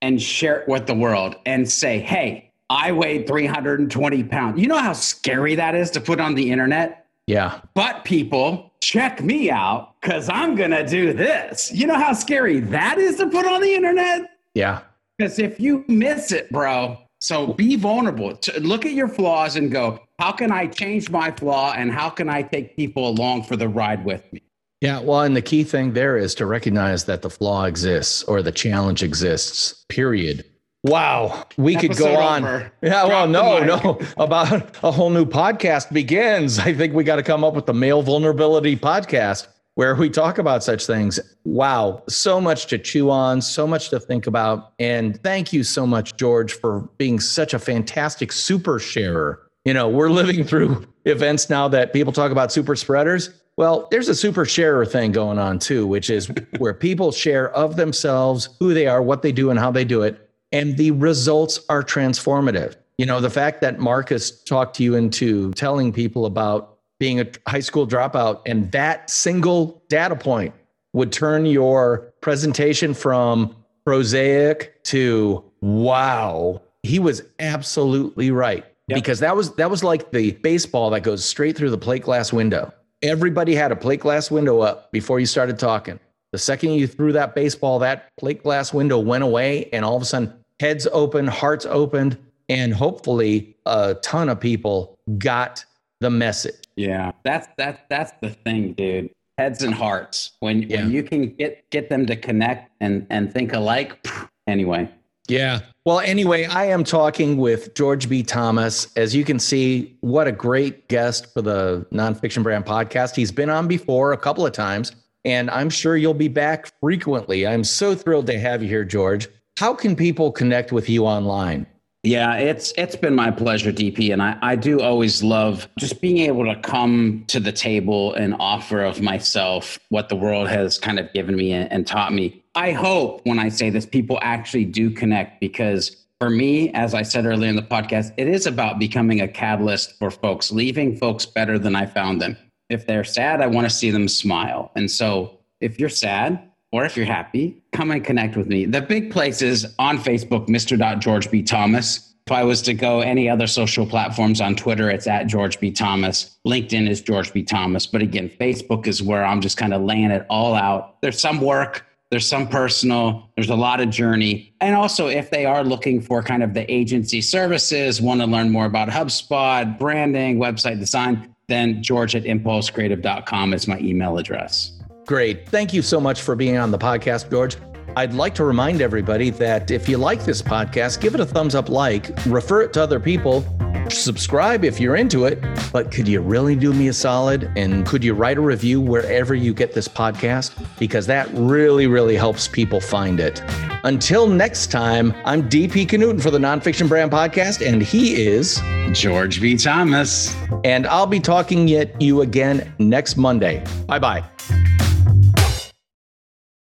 and 0.00 0.20
share 0.20 0.60
it 0.60 0.68
with 0.68 0.86
the 0.86 0.94
world 0.94 1.36
and 1.44 1.70
say, 1.70 1.98
hey, 1.98 2.52
I 2.70 2.92
weighed 2.92 3.26
320 3.26 4.24
pounds. 4.24 4.60
You 4.60 4.68
know 4.68 4.78
how 4.78 4.92
scary 4.92 5.54
that 5.54 5.74
is 5.74 5.90
to 5.92 6.00
put 6.00 6.20
on 6.20 6.34
the 6.34 6.50
internet? 6.50 7.06
Yeah. 7.26 7.60
But 7.74 8.04
people, 8.04 8.72
check 8.80 9.22
me 9.22 9.50
out 9.50 10.00
because 10.00 10.28
I'm 10.28 10.54
going 10.54 10.70
to 10.70 10.86
do 10.86 11.12
this. 11.12 11.72
You 11.72 11.86
know 11.86 11.98
how 11.98 12.12
scary 12.12 12.60
that 12.60 12.98
is 12.98 13.16
to 13.16 13.28
put 13.28 13.46
on 13.46 13.60
the 13.60 13.74
internet? 13.74 14.30
Yeah. 14.54 14.80
Because 15.16 15.38
if 15.38 15.60
you 15.60 15.84
miss 15.88 16.32
it, 16.32 16.50
bro, 16.50 16.98
so 17.20 17.52
be 17.54 17.76
vulnerable. 17.76 18.38
Look 18.60 18.84
at 18.84 18.92
your 18.92 19.08
flaws 19.08 19.56
and 19.56 19.70
go, 19.70 20.00
how 20.18 20.32
can 20.32 20.52
I 20.52 20.66
change 20.66 21.10
my 21.10 21.30
flaw 21.30 21.72
and 21.72 21.90
how 21.90 22.10
can 22.10 22.28
I 22.28 22.42
take 22.42 22.76
people 22.76 23.08
along 23.08 23.44
for 23.44 23.56
the 23.56 23.68
ride 23.68 24.04
with 24.04 24.30
me? 24.32 24.42
Yeah, 24.80 25.00
well, 25.00 25.22
and 25.22 25.34
the 25.34 25.40
key 25.40 25.64
thing 25.64 25.94
there 25.94 26.18
is 26.18 26.34
to 26.34 26.44
recognize 26.44 27.04
that 27.04 27.22
the 27.22 27.30
flaw 27.30 27.64
exists 27.64 28.22
or 28.24 28.42
the 28.42 28.52
challenge 28.52 29.02
exists, 29.02 29.84
period. 29.88 30.44
Wow, 30.84 31.46
we 31.56 31.76
Episode 31.76 31.88
could 31.88 31.98
go 31.98 32.16
on. 32.20 32.44
Over. 32.44 32.72
Yeah, 32.82 33.06
well, 33.06 33.26
no, 33.26 33.64
no, 33.64 33.98
about 34.18 34.76
a 34.84 34.90
whole 34.90 35.08
new 35.08 35.24
podcast 35.24 35.90
begins. 35.90 36.58
I 36.58 36.74
think 36.74 36.92
we 36.92 37.04
got 37.04 37.16
to 37.16 37.22
come 37.22 37.42
up 37.42 37.54
with 37.54 37.64
the 37.64 37.72
male 37.72 38.02
vulnerability 38.02 38.76
podcast 38.76 39.46
where 39.76 39.94
we 39.94 40.10
talk 40.10 40.36
about 40.36 40.62
such 40.62 40.86
things. 40.86 41.18
Wow, 41.44 42.02
so 42.06 42.38
much 42.38 42.66
to 42.66 42.76
chew 42.76 43.08
on, 43.08 43.40
so 43.40 43.66
much 43.66 43.88
to 43.88 43.98
think 43.98 44.26
about. 44.26 44.74
And 44.78 45.18
thank 45.22 45.54
you 45.54 45.64
so 45.64 45.86
much, 45.86 46.18
George, 46.18 46.52
for 46.52 46.80
being 46.98 47.18
such 47.18 47.54
a 47.54 47.58
fantastic 47.58 48.30
super 48.30 48.78
sharer. 48.78 49.40
You 49.64 49.72
know, 49.72 49.88
we're 49.88 50.10
living 50.10 50.44
through 50.44 50.86
events 51.06 51.48
now 51.48 51.66
that 51.68 51.94
people 51.94 52.12
talk 52.12 52.30
about 52.30 52.52
super 52.52 52.76
spreaders. 52.76 53.30
Well, 53.56 53.88
there's 53.90 54.08
a 54.08 54.14
super 54.14 54.44
sharer 54.44 54.84
thing 54.84 55.12
going 55.12 55.38
on 55.38 55.60
too, 55.60 55.86
which 55.86 56.10
is 56.10 56.30
where 56.58 56.74
people 56.74 57.10
share 57.10 57.50
of 57.52 57.76
themselves, 57.76 58.50
who 58.58 58.74
they 58.74 58.86
are, 58.86 59.00
what 59.00 59.22
they 59.22 59.32
do, 59.32 59.48
and 59.48 59.58
how 59.58 59.70
they 59.70 59.86
do 59.86 60.02
it. 60.02 60.23
And 60.54 60.76
the 60.78 60.92
results 60.92 61.60
are 61.68 61.82
transformative. 61.82 62.76
You 62.96 63.04
know, 63.04 63.20
the 63.20 63.28
fact 63.28 63.60
that 63.60 63.78
Marcus 63.78 64.30
talked 64.44 64.76
to 64.76 64.82
you 64.82 64.94
into 64.94 65.52
telling 65.52 65.92
people 65.92 66.24
about 66.24 66.78
being 66.98 67.20
a 67.20 67.26
high 67.46 67.60
school 67.60 67.86
dropout 67.86 68.40
and 68.46 68.72
that 68.72 69.10
single 69.10 69.82
data 69.88 70.16
point 70.16 70.54
would 70.92 71.12
turn 71.12 71.44
your 71.44 72.12
presentation 72.22 72.94
from 72.94 73.54
prosaic 73.84 74.82
to 74.84 75.44
wow. 75.60 76.62
He 76.84 76.98
was 76.98 77.22
absolutely 77.38 78.30
right. 78.30 78.64
Yep. 78.88 78.96
Because 78.96 79.20
that 79.20 79.34
was 79.34 79.54
that 79.56 79.70
was 79.70 79.82
like 79.82 80.12
the 80.12 80.32
baseball 80.32 80.90
that 80.90 81.00
goes 81.00 81.24
straight 81.24 81.56
through 81.56 81.70
the 81.70 81.78
plate 81.78 82.02
glass 82.02 82.32
window 82.32 82.72
Everybody 83.04 83.54
had 83.54 83.70
a 83.70 83.76
plate 83.76 84.00
glass 84.00 84.30
window 84.30 84.60
up 84.60 84.90
before 84.90 85.20
you 85.20 85.26
started 85.26 85.58
talking. 85.58 86.00
The 86.32 86.38
second 86.38 86.70
you 86.70 86.86
threw 86.86 87.12
that 87.12 87.34
baseball, 87.34 87.78
that 87.80 88.08
plate 88.16 88.42
glass 88.42 88.72
window 88.72 88.98
went 88.98 89.22
away, 89.22 89.68
and 89.74 89.84
all 89.84 89.94
of 89.94 90.00
a 90.00 90.06
sudden, 90.06 90.32
heads 90.60 90.86
open, 90.92 91.26
hearts 91.26 91.66
opened, 91.66 92.18
and 92.48 92.74
hopefully, 92.74 93.56
a 93.66 93.94
ton 94.02 94.28
of 94.28 94.40
people 94.40 94.98
got 95.18 95.64
the 96.00 96.10
message. 96.10 96.56
Yeah, 96.76 97.12
that's 97.22 97.48
that's 97.56 97.80
that's 97.88 98.12
the 98.20 98.30
thing, 98.30 98.72
dude. 98.74 99.10
Heads 99.38 99.62
and 99.62 99.74
hearts. 99.74 100.32
When 100.40 100.62
yeah. 100.62 100.82
when 100.82 100.90
you 100.92 101.02
can 101.02 101.34
get 101.34 101.68
get 101.70 101.88
them 101.88 102.06
to 102.06 102.16
connect 102.16 102.70
and 102.80 103.06
and 103.10 103.32
think 103.32 103.52
alike. 103.52 104.06
Anyway, 104.46 104.90
yeah. 105.28 105.60
Well, 105.86 106.00
anyway, 106.00 106.44
I 106.44 106.66
am 106.66 106.84
talking 106.84 107.38
with 107.38 107.74
George 107.74 108.08
B. 108.08 108.22
Thomas. 108.22 108.92
As 108.96 109.14
you 109.14 109.24
can 109.24 109.38
see, 109.38 109.96
what 110.00 110.26
a 110.28 110.32
great 110.32 110.88
guest 110.88 111.32
for 111.32 111.40
the 111.40 111.86
Nonfiction 111.92 112.42
Brand 112.42 112.66
podcast. 112.66 113.16
He's 113.16 113.32
been 113.32 113.48
on 113.48 113.66
before 113.66 114.12
a 114.12 114.18
couple 114.18 114.44
of 114.44 114.52
times, 114.52 114.92
and 115.24 115.50
I'm 115.50 115.70
sure 115.70 115.96
you'll 115.96 116.12
be 116.12 116.28
back 116.28 116.70
frequently. 116.80 117.46
I'm 117.46 117.64
so 117.64 117.94
thrilled 117.94 118.26
to 118.26 118.38
have 118.38 118.62
you 118.62 118.68
here, 118.68 118.84
George. 118.84 119.28
How 119.56 119.72
can 119.72 119.94
people 119.94 120.32
connect 120.32 120.72
with 120.72 120.88
you 120.88 121.04
online? 121.04 121.66
Yeah, 122.02 122.34
it's 122.34 122.72
it's 122.76 122.96
been 122.96 123.14
my 123.14 123.30
pleasure, 123.30 123.72
DP, 123.72 124.12
and 124.12 124.20
I, 124.20 124.36
I 124.42 124.56
do 124.56 124.82
always 124.82 125.22
love 125.22 125.68
just 125.78 126.02
being 126.02 126.18
able 126.18 126.44
to 126.44 126.60
come 126.60 127.24
to 127.28 127.40
the 127.40 127.52
table 127.52 128.12
and 128.14 128.34
offer 128.38 128.82
of 128.82 129.00
myself 129.00 129.78
what 129.88 130.10
the 130.10 130.16
world 130.16 130.48
has 130.48 130.76
kind 130.76 130.98
of 130.98 131.10
given 131.14 131.34
me 131.34 131.52
and, 131.52 131.72
and 131.72 131.86
taught 131.86 132.12
me. 132.12 132.44
I 132.54 132.72
hope 132.72 133.22
when 133.24 133.38
I 133.38 133.48
say 133.48 133.70
this, 133.70 133.86
people 133.86 134.18
actually 134.20 134.66
do 134.66 134.90
connect 134.90 135.40
because 135.40 136.04
for 136.20 136.28
me, 136.28 136.70
as 136.74 136.92
I 136.92 137.02
said 137.02 137.24
earlier 137.24 137.48
in 137.48 137.56
the 137.56 137.62
podcast, 137.62 138.12
it 138.18 138.28
is 138.28 138.46
about 138.46 138.78
becoming 138.78 139.20
a 139.20 139.28
catalyst 139.28 139.98
for 139.98 140.10
folks, 140.10 140.52
leaving 140.52 140.96
folks 140.96 141.24
better 141.24 141.58
than 141.58 141.74
I 141.74 141.86
found 141.86 142.20
them. 142.20 142.36
If 142.68 142.86
they're 142.86 143.04
sad, 143.04 143.40
I 143.40 143.46
want 143.46 143.66
to 143.66 143.74
see 143.74 143.90
them 143.90 144.08
smile. 144.08 144.72
And 144.76 144.90
so 144.90 145.38
if 145.60 145.78
you're 145.78 145.88
sad, 145.88 146.50
or 146.74 146.84
if 146.84 146.96
you're 146.96 147.06
happy, 147.06 147.56
come 147.70 147.92
and 147.92 148.04
connect 148.04 148.36
with 148.36 148.48
me. 148.48 148.64
The 148.64 148.80
big 148.80 149.12
place 149.12 149.42
is 149.42 149.64
on 149.78 149.96
Facebook, 149.96 150.48
Mr. 150.48 150.98
George 150.98 151.30
B. 151.30 151.40
Thomas. 151.40 152.12
If 152.26 152.32
I 152.32 152.42
was 152.42 152.62
to 152.62 152.74
go 152.74 153.00
any 153.00 153.28
other 153.28 153.46
social 153.46 153.86
platforms 153.86 154.40
on 154.40 154.56
Twitter, 154.56 154.90
it's 154.90 155.06
at 155.06 155.28
George 155.28 155.60
B. 155.60 155.70
Thomas. 155.70 156.36
LinkedIn 156.44 156.88
is 156.88 157.00
George 157.00 157.32
B. 157.32 157.44
Thomas. 157.44 157.86
But 157.86 158.02
again, 158.02 158.28
Facebook 158.28 158.88
is 158.88 159.00
where 159.00 159.24
I'm 159.24 159.40
just 159.40 159.56
kind 159.56 159.72
of 159.72 159.82
laying 159.82 160.10
it 160.10 160.26
all 160.28 160.52
out. 160.52 161.00
There's 161.00 161.20
some 161.20 161.40
work, 161.40 161.86
there's 162.10 162.26
some 162.26 162.48
personal, 162.48 163.30
there's 163.36 163.50
a 163.50 163.54
lot 163.54 163.80
of 163.80 163.90
journey. 163.90 164.52
And 164.60 164.74
also, 164.74 165.06
if 165.06 165.30
they 165.30 165.46
are 165.46 165.62
looking 165.62 166.00
for 166.00 166.24
kind 166.24 166.42
of 166.42 166.54
the 166.54 166.68
agency 166.68 167.20
services, 167.20 168.02
want 168.02 168.20
to 168.20 168.26
learn 168.26 168.50
more 168.50 168.66
about 168.66 168.88
HubSpot, 168.88 169.78
branding, 169.78 170.38
website 170.38 170.80
design, 170.80 171.36
then 171.46 171.84
george 171.84 172.16
at 172.16 172.24
impulsecreative.com 172.24 173.54
is 173.54 173.68
my 173.68 173.78
email 173.78 174.18
address. 174.18 174.72
Great. 175.06 175.48
Thank 175.48 175.72
you 175.72 175.82
so 175.82 176.00
much 176.00 176.22
for 176.22 176.34
being 176.34 176.56
on 176.56 176.70
the 176.70 176.78
podcast, 176.78 177.30
George. 177.30 177.56
I'd 177.96 178.14
like 178.14 178.34
to 178.36 178.44
remind 178.44 178.80
everybody 178.80 179.30
that 179.30 179.70
if 179.70 179.88
you 179.88 179.98
like 179.98 180.24
this 180.24 180.42
podcast, 180.42 181.00
give 181.00 181.14
it 181.14 181.20
a 181.20 181.26
thumbs 181.26 181.54
up 181.54 181.68
like, 181.68 182.10
refer 182.26 182.62
it 182.62 182.72
to 182.72 182.82
other 182.82 182.98
people, 182.98 183.44
subscribe 183.88 184.64
if 184.64 184.80
you're 184.80 184.96
into 184.96 185.26
it. 185.26 185.40
But 185.72 185.92
could 185.92 186.08
you 186.08 186.20
really 186.20 186.56
do 186.56 186.72
me 186.72 186.88
a 186.88 186.92
solid? 186.92 187.52
And 187.56 187.86
could 187.86 188.02
you 188.02 188.14
write 188.14 188.38
a 188.38 188.40
review 188.40 188.80
wherever 188.80 189.34
you 189.34 189.54
get 189.54 189.74
this 189.74 189.86
podcast? 189.86 190.52
Because 190.78 191.06
that 191.06 191.28
really, 191.32 191.86
really 191.86 192.16
helps 192.16 192.48
people 192.48 192.80
find 192.80 193.20
it. 193.20 193.42
Until 193.84 194.26
next 194.26 194.68
time, 194.68 195.14
I'm 195.24 195.48
DP 195.48 195.86
Knudten 195.86 196.20
for 196.20 196.30
the 196.30 196.38
Nonfiction 196.38 196.88
Brand 196.88 197.10
Podcast, 197.10 197.64
and 197.64 197.82
he 197.82 198.26
is 198.26 198.60
George 198.92 199.40
B. 199.40 199.56
Thomas. 199.56 200.34
And 200.64 200.86
I'll 200.86 201.06
be 201.06 201.20
talking 201.20 201.66
to 201.66 201.86
you 202.00 202.22
again 202.22 202.74
next 202.78 203.16
Monday. 203.16 203.62
Bye 203.86 203.98
bye. 203.98 204.24